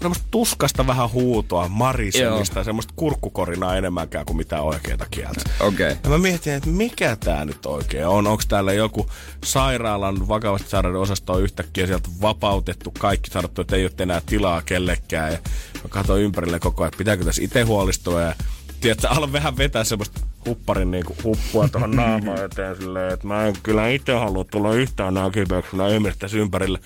[0.00, 5.40] Semmoista tuskasta vähän huutoa, marisemista semmoista kurkkukorinaa enemmänkään kuin mitään oikeita kieltä.
[5.60, 5.96] Okei.
[6.04, 8.26] Ja mä mietin, että mikä tää nyt oikein on.
[8.26, 9.06] Onko täällä joku
[9.44, 14.62] sairaalan vakavasti sairauden osasto on yhtäkkiä sieltä vapautettu, kaikki sanottu, että ei ole enää tilaa
[14.62, 15.32] kellekään.
[15.32, 15.38] Ja
[15.74, 18.20] mä katsoin ympärille koko ajan, että pitääkö tässä itse huolistua.
[18.20, 18.34] Ja
[18.80, 23.54] tiedätkö, alan vähän vetää semmoista hupparin niin huppua tuohon naamaan eteen silleen, että mä en
[23.62, 26.78] kyllä itse halua tulla yhtään näkyväksi, mä ymmärtäisi ympärille.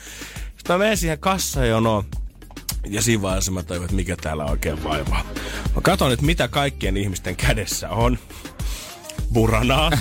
[0.57, 2.05] Sitten mä menen siihen kassajonoon
[2.85, 5.24] ja siinä vaiheessa mä tajuin, että mikä täällä oikein vaivaa.
[5.74, 8.18] Mä katson, että mitä kaikkien ihmisten kädessä on.
[9.32, 9.91] Buranaa.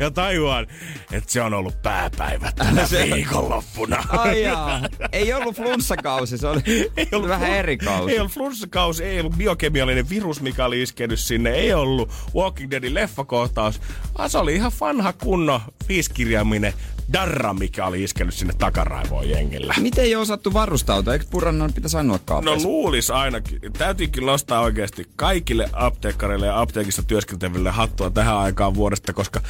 [0.00, 0.66] ja tajuan,
[1.12, 4.04] että se on ollut pääpäivä tänä viikonloppuna.
[4.08, 4.80] Ai jaa.
[5.12, 6.60] Ei ollut flunssakausi, se oli,
[6.96, 8.12] Ei ollut vähän flu- eri kausi.
[8.12, 12.94] Ei ollut flunssakausi, ei ollut biokemiallinen virus, mikä oli iskenyt sinne, ei ollut Walking Deadin
[12.94, 13.80] leffakohtaus,
[14.18, 16.74] vaan se oli ihan vanha kunno viiskirjaiminen
[17.12, 19.74] darra, mikä oli iskenyt sinne takaraivoon jengillä.
[19.80, 21.12] Miten ei osattu varustautua?
[21.12, 22.68] Eikö Purannan pitäisi sanoa No kaapissa?
[22.68, 23.60] luulis ainakin.
[23.78, 29.40] Täytyy kyllä nostaa oikeasti kaikille apteekkareille ja apteekissa työskenteleville hattua tähän aikaan vuodesta, koska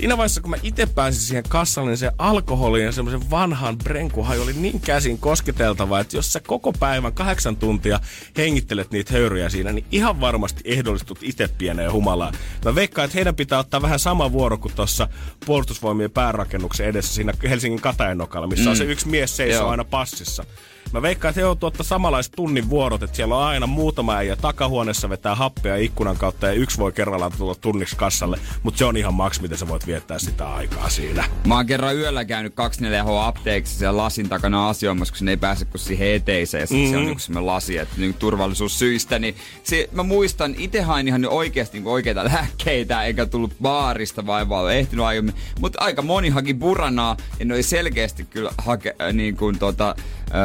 [0.00, 4.42] siinä vaiheessa, kun mä itse pääsin siihen kassalle, niin se alkoholi ja semmoisen vanhan brenkuhaju
[4.42, 8.00] oli niin käsin kosketeltava, että jos sä koko päivän kahdeksan tuntia
[8.36, 12.34] hengittelet niitä höyryjä siinä, niin ihan varmasti ehdollistut itse pieneen ja humalaan.
[12.64, 15.08] Mä veikkaan, että heidän pitää ottaa vähän sama vuoro kuin tuossa
[15.46, 18.70] puolustusvoimien päärakennuksen edessä siinä Helsingin Katajanokalla, missä mm.
[18.70, 20.44] on se yksi mies seisoo aina passissa.
[20.92, 24.36] Mä veikkaan, että he joutuu ottaa samanlaiset tunnin vuorot, että siellä on aina muutama äijä
[24.36, 28.96] takahuoneessa vetää happea ikkunan kautta ja yksi voi kerrallaan tulla tunniksi kassalle, mutta se on
[28.96, 31.24] ihan maks, miten sä voit viettää sitä aikaa siinä.
[31.46, 35.64] Mä oon kerran yöllä käynyt 24H apteekissa siellä lasin takana asioimassa, kun sinne ei pääse
[35.64, 36.68] kuin siihen eteiseen.
[36.70, 36.90] Mm-hmm.
[36.90, 39.18] Se on niin semmoinen lasi, että niin turvallisuussyistä.
[39.18, 44.48] Niin se, mä muistan, itse hain ihan oikeasti niin oikeita lääkkeitä, eikä tullut baarista vai
[44.48, 45.34] vaan ehtinyt aiemmin.
[45.60, 49.94] Mutta aika moni haki buranaa ja ne oli selkeästi kyllä hake, äh, niin kuin tota,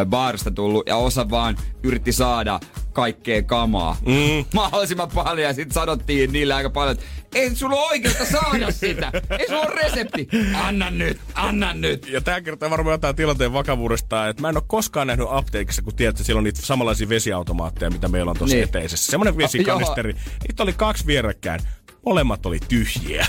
[0.06, 2.60] baarista tullut ja osa vaan yritti saada
[2.94, 3.98] kaikkea kamaa.
[4.06, 4.46] Mm.
[4.54, 7.06] Mahdollisimman paljon ja sitten sanottiin niille aika paljon, että
[7.36, 9.12] ei sulla ole oikeutta saada sitä.
[9.40, 10.28] Ei sulla ole resepti.
[10.54, 12.08] Anna nyt, anna nyt.
[12.08, 15.96] Ja tää kertoo varmaan jotain tilanteen vakavuudesta, että mä en ole koskaan nähnyt apteekissa, kun
[15.96, 18.64] tiedät, että siellä on niitä samanlaisia vesiautomaatteja, mitä meillä on tuossa niin.
[18.64, 19.12] eteisessä.
[19.12, 20.14] Semmoinen vesikanisteri.
[20.14, 21.62] Niitä oli kaksi vierekkäin.
[22.06, 23.26] Molemmat oli tyhjiä.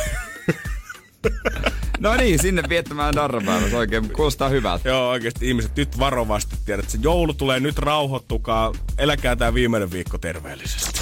[1.98, 3.76] No niin, sinne viettämään darrapäivä.
[3.76, 4.88] Oikein kuulostaa hyvältä.
[4.88, 8.72] Joo, oikeasti ihmiset nyt varovasti tiedät, että se joulu tulee nyt rauhoittukaa.
[8.98, 11.00] Eläkää tämä viimeinen viikko terveellisesti.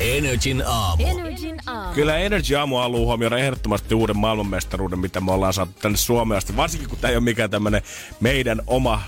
[0.00, 1.06] Energin aamu.
[1.06, 1.94] Energin aamu.
[1.94, 6.56] Kyllä Energy aamu haluaa huomioida ehdottomasti uuden maailmanmestaruuden, mitä me ollaan saatu tänne Suomeen asti.
[6.56, 7.82] Varsinkin kun tämä ei ole mikään tämmöinen
[8.20, 9.02] meidän oma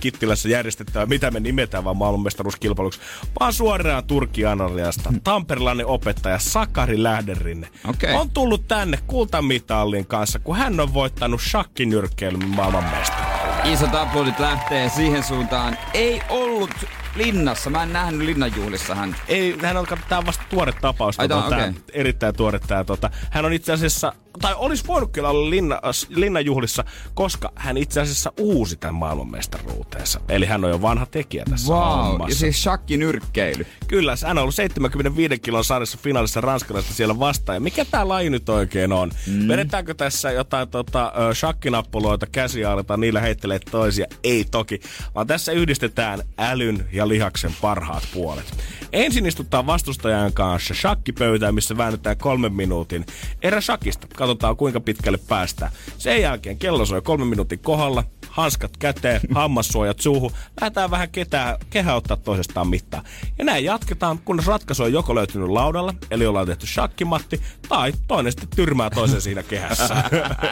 [0.00, 3.00] Kittilässä järjestettävä, mitä me nimetään vaan maailmanmestaruuskilpailuksi,
[3.40, 5.10] vaan suoraan Turkki Analiasta.
[5.10, 5.20] Mm.
[5.20, 8.14] Tamperelainen opettaja Sakari Lähderinne okay.
[8.14, 13.72] on tullut tänne kultamitallin kanssa, kun hän on voittanut shakkinyrkkeilyn maailmanmestaruuden.
[13.72, 15.78] Isot aplodit lähtee siihen suuntaan.
[15.94, 16.70] Ei ollut
[17.14, 17.70] linnassa.
[17.70, 19.16] Mä en nähnyt linnanjuhlissa hän.
[19.28, 21.20] Ei, hän on, tää on vasta tuore tapaus.
[21.20, 21.72] Ai, tota, okay.
[21.92, 23.10] erittäin tuore tää, tota.
[23.30, 26.84] Hän on itse asiassa, tai olisi voinut kyllä olla linna, linnanjuhlissa,
[27.14, 30.20] koska hän itse asiassa uusi tämän maailmanmestaruuteensa.
[30.28, 31.82] Eli hän on jo vanha tekijä tässä wow.
[31.82, 32.32] hommassa.
[32.32, 33.66] Ja siis shakki nyrkkeily.
[33.88, 37.56] Kyllä, hän on ollut 75 kilon sarjassa finaalissa ranskalaisesta siellä vastaan.
[37.56, 39.10] Ja mikä tää laji nyt oikein on?
[39.26, 39.48] Mm.
[39.48, 44.06] Vedetäänkö tässä jotain tota, shakkinappuloita käsiaalita, niillä heittelee toisia?
[44.24, 44.80] Ei toki,
[45.14, 48.54] vaan tässä yhdistetään älyn ja ja lihaksen parhaat puolet.
[48.92, 53.06] Ensin istuttaa vastustajan kanssa shakkipöytään, missä väännetään kolmen minuutin
[53.42, 54.06] erä shakista.
[54.16, 55.72] Katsotaan kuinka pitkälle päästään.
[55.98, 60.30] Sen jälkeen kello soi kolmen minuutin kohdalla, hanskat käteen, hammassuojat suuhun.
[60.60, 63.02] Lähdetään vähän ketää, kehä ottaa toisestaan mittaa.
[63.38, 68.32] Ja näin jatketaan, kunnes ratkaisu on joko löytynyt laudalla, eli ollaan tehty shakkimatti, tai toinen
[68.32, 69.96] sitten tyrmää toisen siinä kehässä.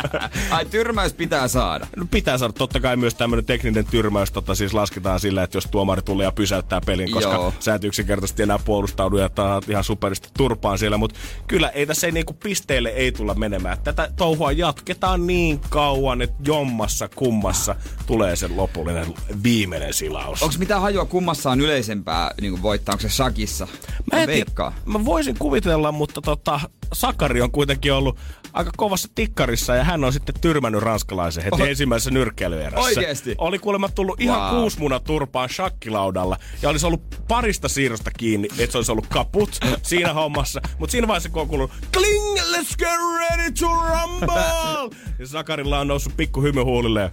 [0.51, 1.87] Ai tyrmäys pitää saada?
[1.97, 2.53] No pitää saada.
[2.53, 6.33] Totta kai myös tämmöinen tekninen tyrmäys tota, siis lasketaan sillä, että jos tuomari tulee ja
[6.39, 7.53] pysäyttää pelin, koska Joo.
[7.61, 9.31] sä et yksinkertaisesti enää puolustaudu ja
[9.69, 10.99] ihan superista turpaan siellä.
[10.99, 13.79] Mutta kyllä ei tässä ei niinku pisteille ei tulla menemään.
[13.85, 17.77] Tätä touhua jatketaan niin kauan, että jommassa kummassa
[18.07, 20.43] tulee se lopullinen viimeinen silaus.
[20.43, 22.93] Onko mitään hajua kummassa on yleisempää niin voittaa?
[22.93, 23.69] Onko se sakissa?
[24.13, 24.45] Mä, en
[24.85, 26.61] mä voisin kuvitella, mutta tota,
[26.93, 28.19] Sakari on kuitenkin ollut
[28.53, 31.69] aika kovassa tikkarissa ja hän on sitten tyrmännyt ranskalaisen heti oh.
[31.69, 32.81] ensimmäisessä nyrkkeilyerässä.
[32.81, 33.35] Oikeesti?
[33.39, 34.61] Oli kuulemma tullut ihan wow.
[34.61, 40.13] kuusmuna turpaan shakkilaudalla ja olisi ollut parista siirrosta kiinni, että se olisi ollut kaput siinä
[40.13, 40.61] hommassa.
[40.79, 44.97] Mutta siinä vaiheessa kun on kuullut kling, let's get ready to rumble!
[45.19, 47.11] ja Sakarilla on noussut pikku hymy huulille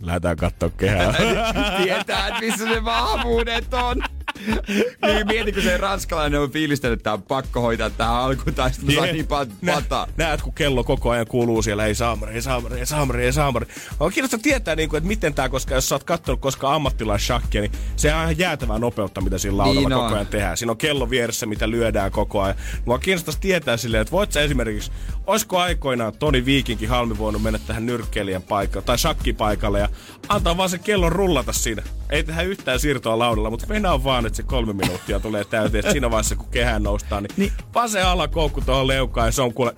[0.00, 1.14] Lähdetään katsoa kehää.
[1.82, 4.02] Tietää, että missä se vahvuudet on
[5.06, 9.06] niin mietitkö se ranskalainen on fiilistänyt, että on pakko hoitaa tähän alkuun, tai sitten saa
[9.06, 9.26] niin
[9.66, 10.08] pataa.
[10.16, 13.66] Näet, kun kello koko ajan kuuluu siellä, ei saamari, ei saamari, ei saamari, ei saamari.
[14.00, 17.60] On kiinnostaa tietää, niin kuin, että miten tämä, koska jos sä oot katsonut koska ammattilaishakkia,
[17.60, 20.56] niin se on ihan jäätävää nopeutta, mitä siinä laudalla niin koko ajan tehdään.
[20.56, 22.56] Siinä on kello vieressä, mitä lyödään koko ajan.
[22.84, 24.92] Mua kiinnostaisi tietää silleen, että voit sä esimerkiksi,
[25.26, 29.88] olisiko aikoinaan Toni Viikinkin halmi voinut mennä tähän nyrkkeilijän paikalle tai shakkipaikalle ja
[30.28, 31.82] antaa vaan se kellon rullata siinä.
[32.10, 35.92] Ei tehdä yhtään siirtoa laudalla, mutta mennään vaan, että se kolme minuuttia tulee täyteen.
[35.92, 37.52] Siinä vaiheessa, kun kehään noustaan, niin, niin.
[37.74, 39.74] vaan se alakoukku tuohon leukaan ja se on kuule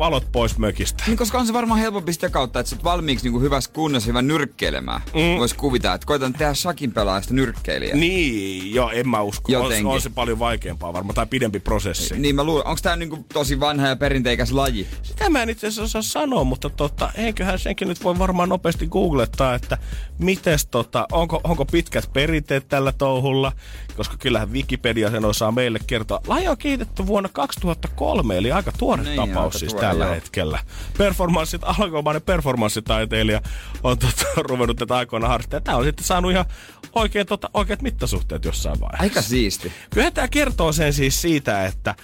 [0.00, 1.04] valot pois mökistä.
[1.06, 4.06] Niin, koska on se varmaan helpompi sitä kautta, että sä valmiiksi niin kuin hyvässä kunnossa
[4.06, 5.00] hyvä nyrkkeilemään.
[5.14, 5.38] Mm.
[5.38, 7.96] Voisi kuvitella, että koitan tehdä shakin pelaajasta nyrkkeilijä.
[7.96, 9.52] Niin, joo, en mä usko.
[9.52, 12.18] On, on, se paljon vaikeampaa varmaan, tai pidempi prosessi.
[12.18, 14.86] Niin mä luulen, onko tää niin tosi vanha ja perinteikäs laji?
[15.02, 18.86] Sitä mä en itse asiassa osaa sanoa, mutta tota, eiköhän senkin nyt voi varmaan nopeasti
[18.86, 19.78] googlettaa, että
[20.18, 23.52] mites tota, onko, onko pitkät perinteet tällä touhulla,
[24.00, 26.20] koska kyllähän Wikipedia sen osaa meille kertoa.
[26.26, 30.14] Laji on kiitetty vuonna 2003, eli aika tuore niin, tapaus aika siis tuore, tällä joo.
[30.14, 30.58] hetkellä.
[30.98, 33.42] Performanssit, alkoimainen performanssitaiteilija
[33.82, 35.62] on tota, ruvennut tätä aikoina harrastamaan.
[35.62, 36.44] Tämä on sitten saanut ihan
[36.92, 39.02] oikein, tota, oikeat mittasuhteet jossain vaiheessa.
[39.02, 39.72] Aika siisti.
[39.90, 41.94] Kyllä tämä kertoo sen siis siitä, että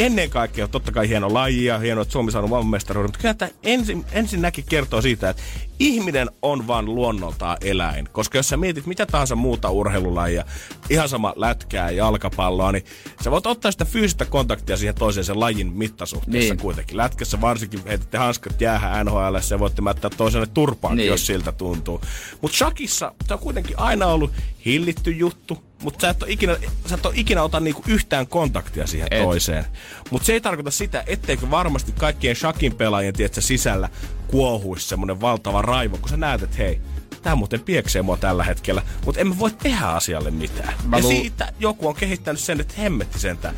[0.00, 3.50] ennen kaikkea totta kai hieno laji ja hieno, että Suomi saanut maailmanmestaruuden, mutta kyllä tämä
[3.62, 5.42] ensin, ensinnäkin kertoo siitä, että
[5.78, 8.08] ihminen on vaan luonnoltaan eläin.
[8.12, 10.44] Koska jos sä mietit mitä tahansa muuta urheilulajia,
[10.90, 12.84] ihan sama lätkää, jalkapalloa, niin
[13.24, 16.62] sä voit ottaa sitä fyysistä kontaktia siihen toiseen sen lajin mittasuhteessa niin.
[16.62, 16.96] kuitenkin.
[16.96, 21.08] Lätkässä varsinkin heitätte hanskat jäähän NHL, ja voitte mättää toiselle turpaan, niin.
[21.08, 22.00] jos siltä tuntuu.
[22.42, 24.30] Mutta shakissa se on kuitenkin aina ollut
[24.64, 26.56] hillitty juttu, mutta sä et ole ikinä,
[26.86, 29.22] sä et ole ikinä ota niinku yhtään kontaktia siihen et.
[29.22, 29.64] toiseen.
[30.10, 33.88] Mutta se ei tarkoita sitä, etteikö varmasti kaikkien shakin pelaajien tiedätkö, sisällä
[34.26, 36.80] kuohuisi semmoinen valtava raivo, kun sä näet, että hei,
[37.22, 40.74] tämä muuten pieksee mua tällä hetkellä, mutta emme voi tehdä asialle mitään.
[40.84, 43.54] Mä ja lu- siitä joku on kehittänyt sen, että hemmetti sentään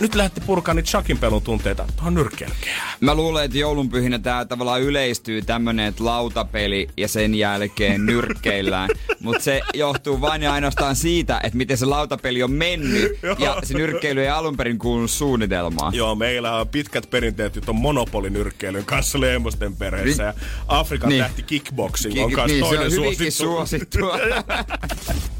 [0.00, 2.98] nyt lähti purkaa niitä shakin pelun tunteita tuohon nyrkkelkeään.
[3.00, 8.88] Mä luulen, että joulunpyhinä tää tavallaan yleistyy tämmönen, että lautapeli ja sen jälkeen nyrkkeillään.
[9.20, 13.74] Mutta se johtuu vain ja ainoastaan siitä, että miten se lautapeli on mennyt ja se
[13.74, 15.94] nyrkkeily ei alun perin kuulunut suunnitelmaan.
[15.94, 20.34] Joo, meillä on pitkät perinteet nyt on monopolinyrkkeilyn kanssa Leemosten perheessä ja
[20.68, 21.22] Afrikan niin.
[21.22, 23.44] tähti kickboxing Ki- on kanssa niin, toinen se on suosittu.
[23.44, 24.18] suosittua.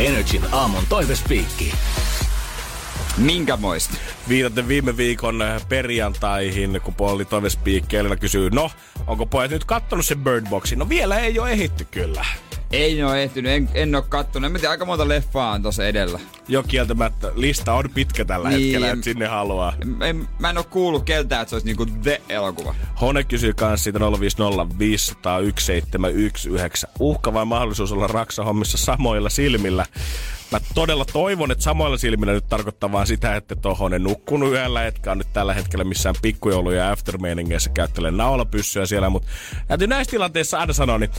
[0.00, 1.72] Energin aamun toivespiikki.
[3.16, 3.94] Minkä moista?
[4.28, 8.70] Viitaten viime viikon äh, perjantaihin, kun Polli toivespiikkeellä kysyy, no,
[9.06, 10.78] onko pojat nyt kattonut sen Bird Boxin?
[10.78, 12.24] No vielä ei ole ehitty kyllä.
[12.72, 14.50] Ei ole ehtinyt, en, en ole kattonut.
[14.50, 16.20] En tiedä, aika monta leffaa on tossa edellä.
[16.50, 17.32] Jo kieltämättä.
[17.34, 19.72] Lista on pitkä tällä niin, hetkellä, että sinne haluaa.
[20.00, 22.74] En, mä en ole kuullut keltään, että se olisi niinku The-elokuva.
[23.00, 25.28] Hone kysyy kanssa siitä 050
[27.00, 29.86] Uhka vai mahdollisuus olla raksahommissa samoilla silmillä?
[30.52, 34.86] Mä todella toivon, että samoilla silmillä nyt tarkoittaa vaan sitä, että tohon en nukkunut yöllä,
[34.86, 39.28] etkä on nyt tällä hetkellä missään pikkujoulu- ja aftermeiningeissä käyttelee naulapyssyä siellä, mutta
[39.68, 41.10] täytyy näissä tilanteissa aina sanoa, niin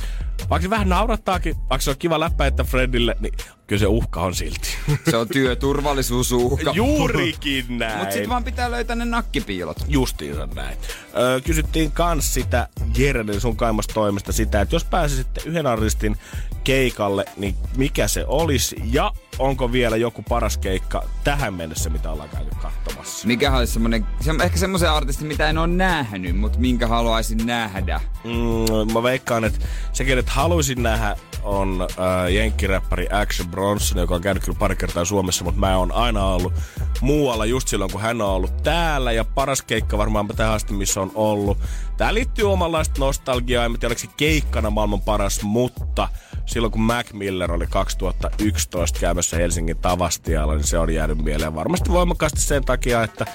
[0.49, 3.33] vaikka se vähän naurattaakin, vaikka se on kiva läppä, että Fredille, niin
[3.71, 4.69] kyllä se uhka on silti.
[5.11, 6.71] Se on työturvallisuusuhka.
[6.73, 7.97] Juurikin näin.
[7.97, 9.77] Mutta sitten vaan pitää löytää ne nakkipiilot.
[9.87, 10.77] Justiinsa näin.
[11.17, 12.67] Öö, kysyttiin kans sitä
[12.97, 16.17] Jerden sun kaimasta toimesta sitä, että jos pääsisitte yhden artistin
[16.63, 22.29] keikalle, niin mikä se olisi ja onko vielä joku paras keikka tähän mennessä, mitä ollaan
[22.29, 23.27] käyty katsomassa?
[23.27, 28.01] Mikä olisi semmonen, se, ehkä semmoisen artistin, mitä en ole nähnyt, mutta minkä haluaisin nähdä?
[28.23, 34.21] Mm, mä veikkaan, että se, kenet haluaisin nähdä, on äh, jenkkiräppäri Action Bronson, joka on
[34.21, 36.53] käynyt kyllä pari kertaa Suomessa, mutta mä oon aina ollut
[37.01, 39.11] muualla just silloin, kun hän on ollut täällä.
[39.11, 41.57] Ja paras keikka varmaan tähän asti, missä on ollut.
[41.97, 46.07] Tää liittyy omanlaista nostalgiaa, en tiedä, oliko se keikkana maailman paras, mutta
[46.45, 51.89] silloin kun Mac Miller oli 2011 käymässä Helsingin Tavastialla, niin se on jäänyt mieleen varmasti
[51.89, 53.25] voimakkaasti sen takia, että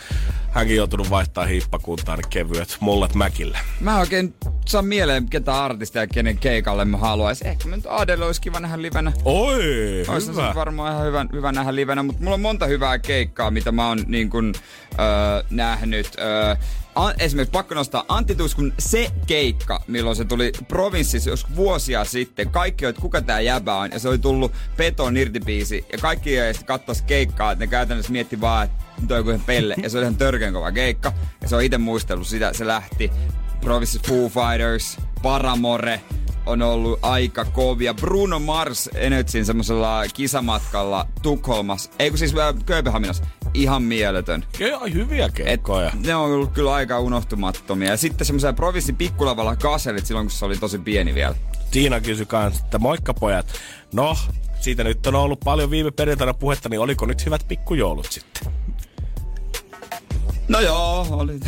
[0.50, 3.58] hänkin joutunut vaihtaa hiippakuntaan kevyet mullat Mäkille.
[3.80, 4.34] Mä oikein
[4.66, 7.46] saa mieleen, ketä artisteja, kenen keikalle mä haluaisin.
[7.46, 9.12] Ehkä nyt Adele olisi kiva nähdä livenä.
[9.24, 10.52] Oi, Olisi hyvä.
[10.54, 13.98] varmaan ihan hyvä, hyvä nähdä livenä, mutta mulla on monta hyvää keikkaa, mitä mä oon
[14.06, 14.54] niin kun,
[14.98, 16.06] öö, nähnyt.
[16.18, 16.56] Öö,
[16.96, 22.50] An, esimerkiksi pakko nostaa Antti Tuskun se keikka, milloin se tuli provinssissa jos vuosia sitten.
[22.50, 23.90] Kaikki että kuka tää jäbä on.
[23.92, 25.84] Ja se oli tullut Peton irtipiisi.
[25.92, 29.74] Ja kaikki sitten katsoa keikkaa, että ne käytännössä mietti vaan, että toi kuin pelle.
[29.82, 31.12] Ja se oli ihan törkeän kova keikka.
[31.42, 32.52] Ja se on itse muistellut sitä.
[32.52, 33.10] Se lähti
[33.60, 36.00] Provinces Foo Fighters, Paramore,
[36.46, 37.94] on ollut aika kovia.
[37.94, 43.24] Bruno Mars Energyn semmoisella kisamatkalla Tukholmassa, ei kun siis äh, Kööpenhaminassa,
[43.54, 44.44] ihan mieletön.
[44.58, 45.90] Joo, hyviä keikkoja.
[46.06, 47.90] ne on ollut kyllä aika unohtumattomia.
[47.90, 51.34] Ja sitten semmoisella provinssin pikkulavalla kaselit silloin, kun se oli tosi pieni vielä.
[51.70, 53.46] Tiina kysyi kanssa, että moikka pojat.
[53.92, 54.16] No,
[54.60, 58.52] siitä nyt on ollut paljon viime perjantaina puhetta, niin oliko nyt hyvät pikkujoulut sitten?
[60.48, 61.32] No joo, oli.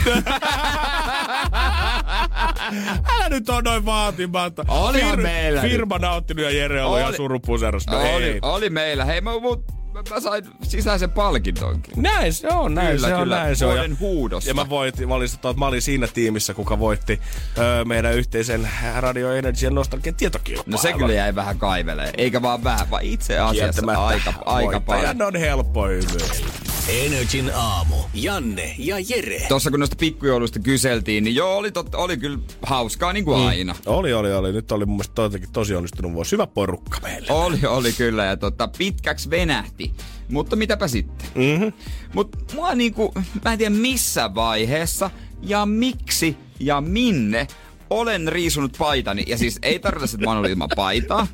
[3.09, 4.65] Älä nyt on noin vaatimatta.
[4.69, 5.61] Olihan Fir- meillä.
[5.61, 7.93] Firma nauttinut ja Jere oli, oli ihan surupuserosta.
[7.93, 9.05] No oli, oli meillä.
[9.05, 9.65] Hei, mä, mut,
[10.11, 12.03] mä sain sisäisen palkintonkin.
[12.03, 13.37] Näin se on, näin kyllä, se on, kyllä.
[13.37, 13.77] näin se on.
[13.77, 14.51] Ja, huudosta.
[14.51, 17.21] Ja mä, voitin, mä, olin, mä olin siinä tiimissä, kuka voitti
[17.59, 20.73] öö, meidän yhteisen Radio Energy nostalgian tietokilpailun.
[20.73, 22.11] No se kyllä jäi vähän kaivelee.
[22.17, 25.23] Eikä vaan vähän, vaan itse asiassa aika, aika paljon.
[25.23, 26.68] on helppo hymyillä.
[26.89, 27.97] Energin aamu.
[28.15, 29.47] Janne ja Jere.
[29.49, 33.47] Tuossa kun noista pikkujouluista kyseltiin, niin joo, oli, tot, oli kyllä hauskaa niin kuin mm.
[33.47, 33.75] aina.
[33.87, 34.53] Oli, oli, oli.
[34.53, 36.33] Nyt oli mun mielestä tosi onnistunut vuosi.
[36.33, 37.27] Hyvä porukka meille.
[37.31, 38.25] Oli, oli kyllä.
[38.25, 39.93] Ja tota, pitkäksi venähti.
[40.29, 41.29] Mutta mitäpä sitten.
[41.35, 41.73] Mm-hmm.
[42.15, 43.15] Mutta mua niinku,
[43.45, 45.11] mä en tiedä missä vaiheessa
[45.43, 47.47] ja miksi ja minne
[47.91, 49.25] olen riisunut paitani.
[49.27, 51.27] Ja siis ei tarkoita, että mä oon ollut ilman paitaa.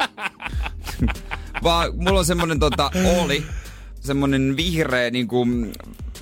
[1.65, 2.91] vaan mulla on semmonen tota,
[3.23, 3.45] oli,
[4.05, 5.47] semmonen vihreä niinku,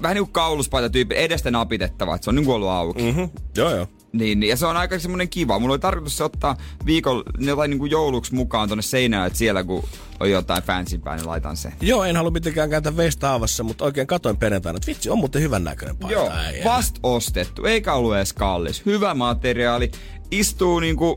[0.02, 3.02] vähän niinku kauluspaita tyyppi, edestä napitettava, että se on niinku ollut auki.
[3.02, 3.30] Mm-hmm.
[3.56, 3.86] Joo, joo.
[4.12, 5.58] Niin, niin, ja se on aika semmoinen kiva.
[5.58, 6.56] Mulla oli tarkoitus se ottaa
[6.86, 9.84] viikon jotain niin kuin jouluksi mukaan tonne seinään, että siellä kun
[10.20, 11.72] on jotain fancympää, niin laitan se.
[11.80, 15.42] Joo, en halua mitenkään kääntää veistä haavassa, mutta oikein katoin perjantaina, että vitsi, on muuten
[15.42, 16.14] hyvän näköinen paita.
[16.14, 16.30] Joo,
[16.64, 18.86] vast ostettu, eikä ollut edes kallis.
[18.86, 19.90] Hyvä materiaali,
[20.30, 21.16] istuu niinku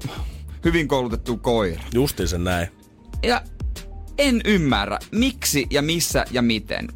[0.66, 1.82] hyvin koulutettu koira.
[1.94, 2.68] Justiin sen näin.
[3.24, 3.42] Ja
[4.18, 6.88] en ymmärrä, miksi ja missä ja miten.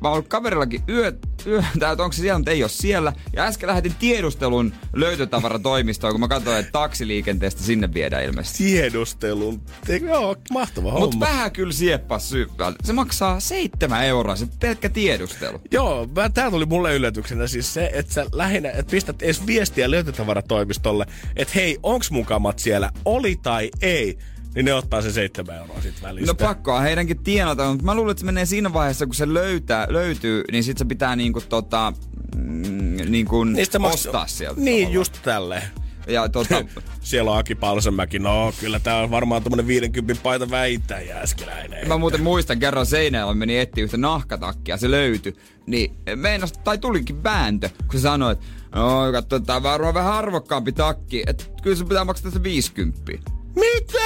[0.00, 1.12] Mä oon kaverillakin yö,
[1.46, 3.12] yö tää, onko se siellä, mutta ei ole siellä.
[3.32, 8.64] Ja äsken lähetin tiedustelun löytötavaratoimistoon, kun mä katsoin, että taksiliikenteestä sinne viedään ilmeisesti.
[8.64, 9.60] Tiedustelun?
[9.86, 11.06] Te, joo, mahtava homma.
[11.06, 12.72] Mut vähän kyllä sieppas syvää.
[12.84, 15.60] Se maksaa seitsemän euroa, se pelkkä tiedustelu.
[15.70, 21.06] Joo, tää tuli mulle yllätyksenä siis se, että sä lähinnä, että pistät edes viestiä löytötavaratoimistolle,
[21.36, 24.18] että hei, onks mukamat siellä, oli tai ei
[24.58, 26.26] niin ne ottaa se seitsemän euroa sit välistä.
[26.26, 29.86] No pakkoa heidänkin tienata, mutta mä luulen, että se menee siinä vaiheessa, kun se löytää,
[29.90, 31.92] löytyy, niin sit se pitää niinku tota,
[32.36, 34.38] mm, niinku niin ostaa maks...
[34.38, 34.60] sieltä.
[34.60, 34.92] Niin, tavallaan.
[34.92, 35.62] just tälle.
[36.08, 36.64] Ja tota...
[37.00, 38.18] Siellä on Aki Palsenmäki.
[38.18, 41.88] No, kyllä tää on varmaan tommonen 50 paita väittää jääskeläinen.
[41.88, 45.36] Mä muuten muistan kerran seinällä meni etsiä yhtä nahkatakkia, se löytyi.
[45.66, 50.12] Niin meinas, tai tulikin vääntö, kun se sanoi, että no, katso, tää on varmaan vähän
[50.12, 51.22] arvokkaampi takki.
[51.26, 53.37] Että kyllä se pitää maksaa tässä 50.
[53.60, 53.98] Mitä?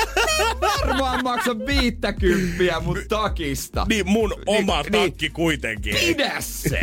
[0.61, 3.87] Varmaan maksa viittäkymppiä mun takista.
[3.89, 5.97] Niin mun oma niin, takki niin, kuitenkin.
[5.97, 6.81] Pidä se!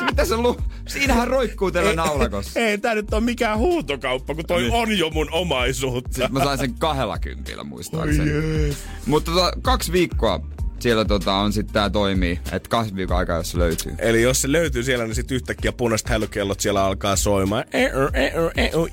[0.00, 0.56] Mitä se lu...
[0.88, 2.60] Siinähän roikkuu teillä naulakossa.
[2.60, 4.72] Ei, tää nyt on mikään huutokauppa, kun toi niin.
[4.72, 6.10] on jo mun omaisuutta.
[6.12, 8.30] Sitten mä sain sen kahdella kympillä muistaakseni.
[8.70, 8.76] Oh,
[9.06, 10.40] Mutta tota, kaksi viikkoa
[10.82, 13.94] siellä tota, on sitten tää toimii, että kahden viikon aikaa, jos se löytyy.
[13.98, 17.64] Eli jos se löytyy siellä, niin sitten yhtäkkiä punaiset hälykellot siellä alkaa soimaan.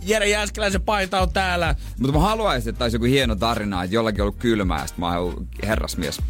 [0.03, 1.75] Jere Jääskeläisen paita on täällä.
[1.99, 5.19] Mutta mä haluaisin, että olisi joku hieno tarina, että jollakin on ollut kylmää, ja mä
[5.19, 6.21] oon herrasmies.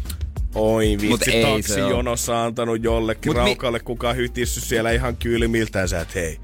[0.54, 5.88] Oi vitsi, taksijonossa antanut jollekin Mut raukalle, mi- kuka hytissy siellä ihan kylmiltään.
[5.88, 6.40] Sä et hei,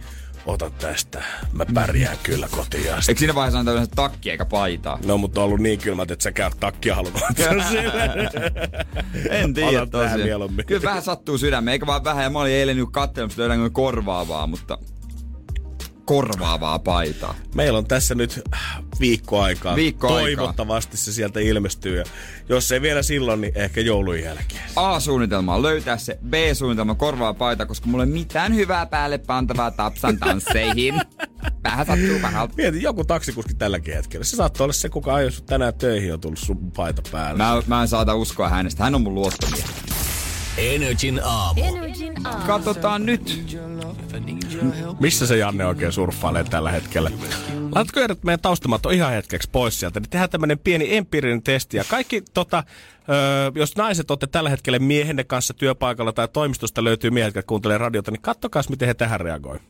[0.47, 1.23] ota tästä.
[1.53, 3.11] Mä pärjään kyllä kotiin asti.
[3.11, 4.99] Eikö siinä vaiheessa antaa takki eikä paitaa?
[5.05, 7.23] No, mutta on ollut niin kylmät, että sä käy takkia halunnut
[9.31, 10.51] En tiedä tosiaan.
[10.67, 12.25] Kyllä vähän sattuu sydämeen, eikä vaan vähän.
[12.25, 14.79] Ja mä olin eilen nyt katselemassa, löydänkö korvaavaa, mutta
[16.05, 17.35] korvaavaa paitaa.
[17.55, 18.41] Meillä on tässä nyt
[19.01, 19.77] viikko aikaa.
[19.77, 21.99] Viikko Toivottavasti se sieltä ilmestyy.
[21.99, 22.05] Ja
[22.49, 24.63] jos ei vielä silloin, niin ehkä joulun jälkeen.
[24.77, 26.19] A-suunnitelma on löytää se.
[26.29, 30.95] B-suunnitelma korvaa paita, koska mulla ei mitään hyvää päälle pantavaa tapsan tansseihin.
[31.65, 32.49] Vähän sattuu vähän.
[32.57, 34.25] Mieti, joku taksikuski tälläkin hetkellä.
[34.25, 37.39] Se saattaa olla se, kuka ajoi tänään töihin on tullut sun paita päälle.
[37.39, 38.85] Mä, mä en saata uskoa hänestä.
[38.85, 39.65] Hän on mun luottomia.
[40.59, 41.65] Energin aamu.
[41.65, 42.47] Energin aamu.
[42.47, 43.45] Katsotaan nyt.
[45.01, 47.11] Missä se Janne oikein surffailee tällä hetkellä?
[47.75, 51.77] Laitatko Erit meidän taustamatto ihan hetkeksi pois sieltä, niin tehdään tämmönen pieni empiirinen testi.
[51.77, 52.65] Ja kaikki, tota,
[53.09, 57.79] ö, jos naiset olette tällä hetkellä miehenne kanssa työpaikalla tai toimistosta löytyy miehet, jotka kuuntelee
[57.79, 59.63] radiota, niin kattokaa, miten he tähän reagoivat.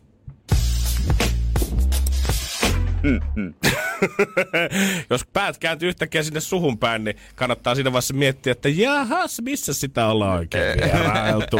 [3.02, 3.54] Mm-hmm.
[5.10, 9.74] Jos päät kääntyy yhtäkkiä sinne suhun päin, niin kannattaa siinä vaiheessa miettiä, että jahas, missä
[9.74, 11.56] sitä ollaan oikein vierailtu.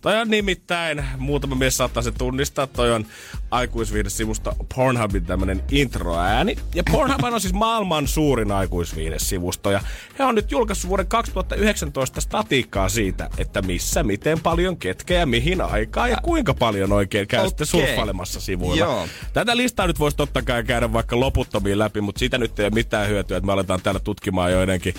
[0.00, 3.06] toi on nimittäin, muutama mies saattaa se tunnistaa, toi on
[3.50, 6.56] aikuisviihdesivusta Pornhubin tämmönen introääni.
[6.74, 9.70] Ja Pornhub on siis maailman suurin aikuisviihdesivusto.
[9.70, 9.80] Ja
[10.18, 15.60] he on nyt julkaissut vuoden 2019 statiikkaa siitä, että missä, miten paljon, ketkä ja mihin
[15.60, 17.48] aikaa ja kuinka paljon oikein käy okay.
[17.48, 18.84] sitten surffailemassa sivuilla.
[18.84, 19.08] Joo.
[19.32, 21.20] Tätä listaa nyt voisi totta kai käydä vaikka
[21.74, 24.94] loputtomiin läpi, mutta siitä nyt ei ole mitään hyötyä, että me aletaan täällä tutkimaan joidenkin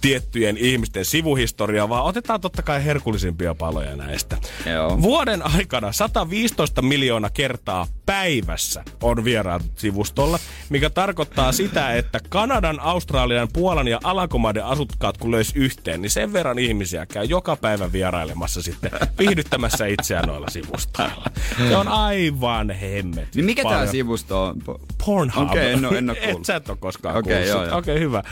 [0.00, 4.36] tiettyjen ihmisten sivuhistoriaa, vaan otetaan totta kai herkullisimpia paloja näistä.
[4.72, 5.02] Joo.
[5.02, 13.48] Vuoden aikana 115 miljoonaa kertaa päivässä on vieraat sivustolla, mikä tarkoittaa sitä, että Kanadan, Australian,
[13.52, 18.62] Puolan ja Alankomaiden asukkaat kun löys yhteen, niin sen verran ihmisiä käy joka päivä vierailemassa
[18.62, 21.24] sitten viihdyttämässä itseään noilla sivustoilla.
[21.68, 23.34] Se on aivan hemmet.
[23.34, 24.62] Niin mikä tämä sivusto on?
[25.06, 25.50] Pornhub.
[25.50, 26.40] Okei, okay, en, en ole kuullut.
[26.40, 27.72] Et sä et ole koskaan okay, kuullut.
[27.72, 28.22] Okei, okay, hyvä.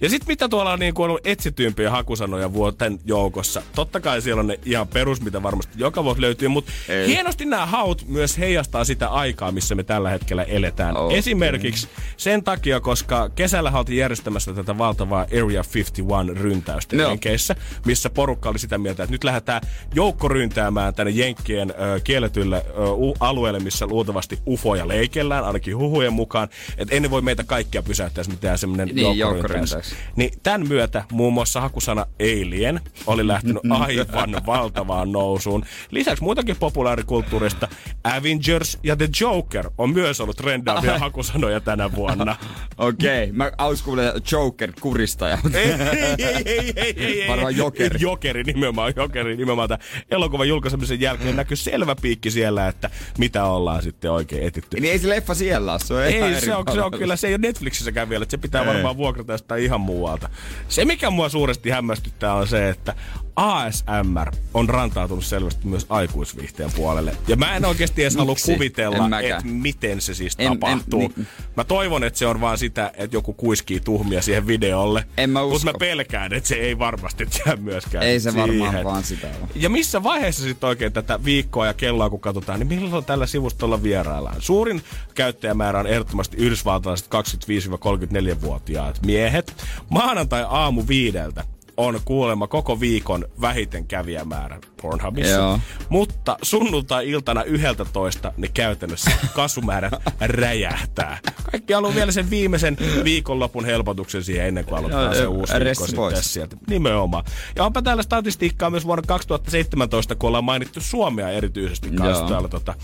[0.00, 3.62] Ja sitten mitä tuolla on niin ollut etsitympiä hakusanoja vuoten joukossa.
[3.74, 7.06] Totta kai siellä on ne ihan perus, mitä varmasti joka vuosi löytyy, mutta Ei.
[7.06, 10.96] hienosti nämä haut myös heijastaa sitä aikaa, missä me tällä hetkellä eletään.
[10.96, 11.18] Okay.
[11.18, 17.08] Esimerkiksi sen takia, koska kesällä oltiin järjestämässä tätä valtavaa Area 51 ryntäystä no.
[17.08, 17.56] Jenkeissä,
[17.86, 19.62] missä porukka oli sitä mieltä, että nyt lähdetään
[19.94, 26.48] joukkoryntäämään tänne Jenkkien ö, kielletylle ö, u- alueelle, missä luultavasti ufoja leikellään, ainakin huhujen mukaan,
[26.78, 29.94] että ennen voi meitä kaikkia pysäyttää, jos mitään semmoinen Niin, joukkoryntäys.
[30.16, 35.64] Niin tämän myötä muun muassa hakusana Alien oli lähtenyt aivan valtavaan nousuun.
[35.90, 37.68] Lisäksi muutakin populaarikulttuurista
[38.04, 42.36] Avengers ja The Joker on myös ollut trendaavia hakusanoja tänä vuonna.
[42.78, 43.36] Okei, okay.
[43.36, 45.38] mä auskuulen Joker kuristaja.
[45.54, 47.28] ei, ei, ei, ei, ei, ei.
[47.28, 47.98] Varmaan Jokeri.
[48.00, 49.68] Jokeri nimenomaan, Jokeri nimenomaan.
[49.68, 54.80] Tämän elokuvan julkaisemisen jälkeen näkyy selvä piikki siellä, että mitä ollaan sitten oikein etitty.
[54.80, 56.90] Niin ei se leffa siellä ole, se on ihan Ei, eri se on, se on
[56.90, 58.66] kyllä, se ei ole Netflixissäkään vielä, että se pitää ei.
[58.68, 60.28] varmaan vuokrata jostain ihan muualta.
[60.68, 62.94] Se, mikä mua suuresti hämmästyttää, on se, että
[63.36, 67.16] ASMR on rantautunut selvästi myös aikuisviihteen puolelle.
[67.28, 71.00] Ja mä en oikeasti edes halua kuvitella, En että miten se siis En- en- tapahtuu.
[71.00, 71.26] niin.
[71.56, 75.06] Mä toivon, että se on vaan sitä, että joku kuiskii tuhmia siihen videolle.
[75.16, 78.48] En mä Mutta mä pelkään, että se ei varmasti jää myöskään Ei se siihen.
[78.60, 79.48] varmaan vaan sitä ole.
[79.54, 83.82] Ja missä vaiheessa sitten oikein tätä viikkoa ja kelloa kun katsotaan, niin milloin tällä sivustolla
[83.82, 84.36] vieraillaan?
[84.38, 84.82] Suurin
[85.14, 89.54] käyttäjämäärä on ehdottomasti yhdysvaltalaiset 25-34-vuotiaat miehet.
[89.90, 91.44] Maanantai aamu viideltä
[91.76, 95.32] on kuulemma koko viikon vähiten kävijämäärä Pornhubissa.
[95.32, 95.58] Joo.
[95.88, 101.18] Mutta sunnuntai-iltana 11 niin käytännössä kasvumäärät räjähtää.
[101.50, 106.22] Kaikki haluaa vielä sen viimeisen viikonlopun helpotuksen siihen ennen kuin aloittaa se uusi viikko sitten
[106.22, 106.56] sieltä.
[106.70, 107.24] Nimenomaan.
[107.56, 112.28] Ja onpa täällä statistiikkaa myös vuonna 2017, kun ollaan mainittu Suomea erityisesti kanssa Joo.
[112.28, 112.74] täällä tota,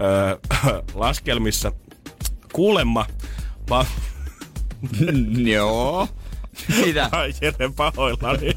[0.00, 0.38] ö,
[0.94, 1.72] laskelmissa.
[2.54, 3.06] Kuulemma,
[3.70, 3.86] va-
[5.46, 6.08] Joo.
[6.84, 7.08] Mitä?
[7.12, 8.54] Ai Jere pahoillani.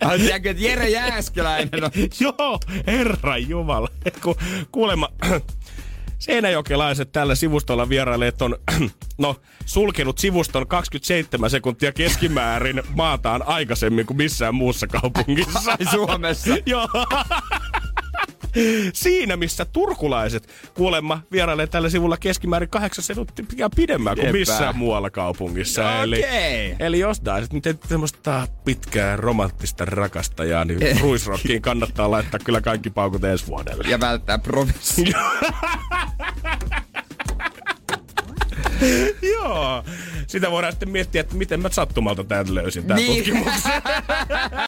[0.00, 1.90] Ai, Tiedätkö, että Jere Jääskeläinen on...
[2.20, 3.88] Joo, herra jumala.
[4.22, 4.36] Ku,
[4.72, 5.08] kuulemma,
[6.18, 8.56] Seinäjokelaiset tällä sivustolla vierailleet on
[9.18, 9.36] no,
[9.66, 15.70] sulkenut sivuston 27 sekuntia keskimäärin maataan aikaisemmin kuin missään muussa kaupungissa.
[15.70, 16.54] Ai Suomessa.
[16.66, 16.88] Joo.
[18.94, 25.82] Siinä, missä turkulaiset kuulemma vierailee tällä sivulla keskimäärin kahdeksan sekuntia pidemmään kuin missään muualla kaupungissa.
[25.82, 26.76] No eli, okei.
[26.78, 33.24] eli jos taisit nyt semmoista pitkää romanttista rakastajaa, niin ruisrokkiin kannattaa laittaa kyllä kaikki paukut
[33.24, 33.84] ensi vuodelle.
[33.88, 35.04] Ja välttää provinssi.
[39.34, 39.84] Joo.
[40.26, 43.16] Sitä voidaan sitten miettiä, että miten mä sattumalta tämän löysin, tämän Niin.
[43.24, 43.72] tutkimuksen.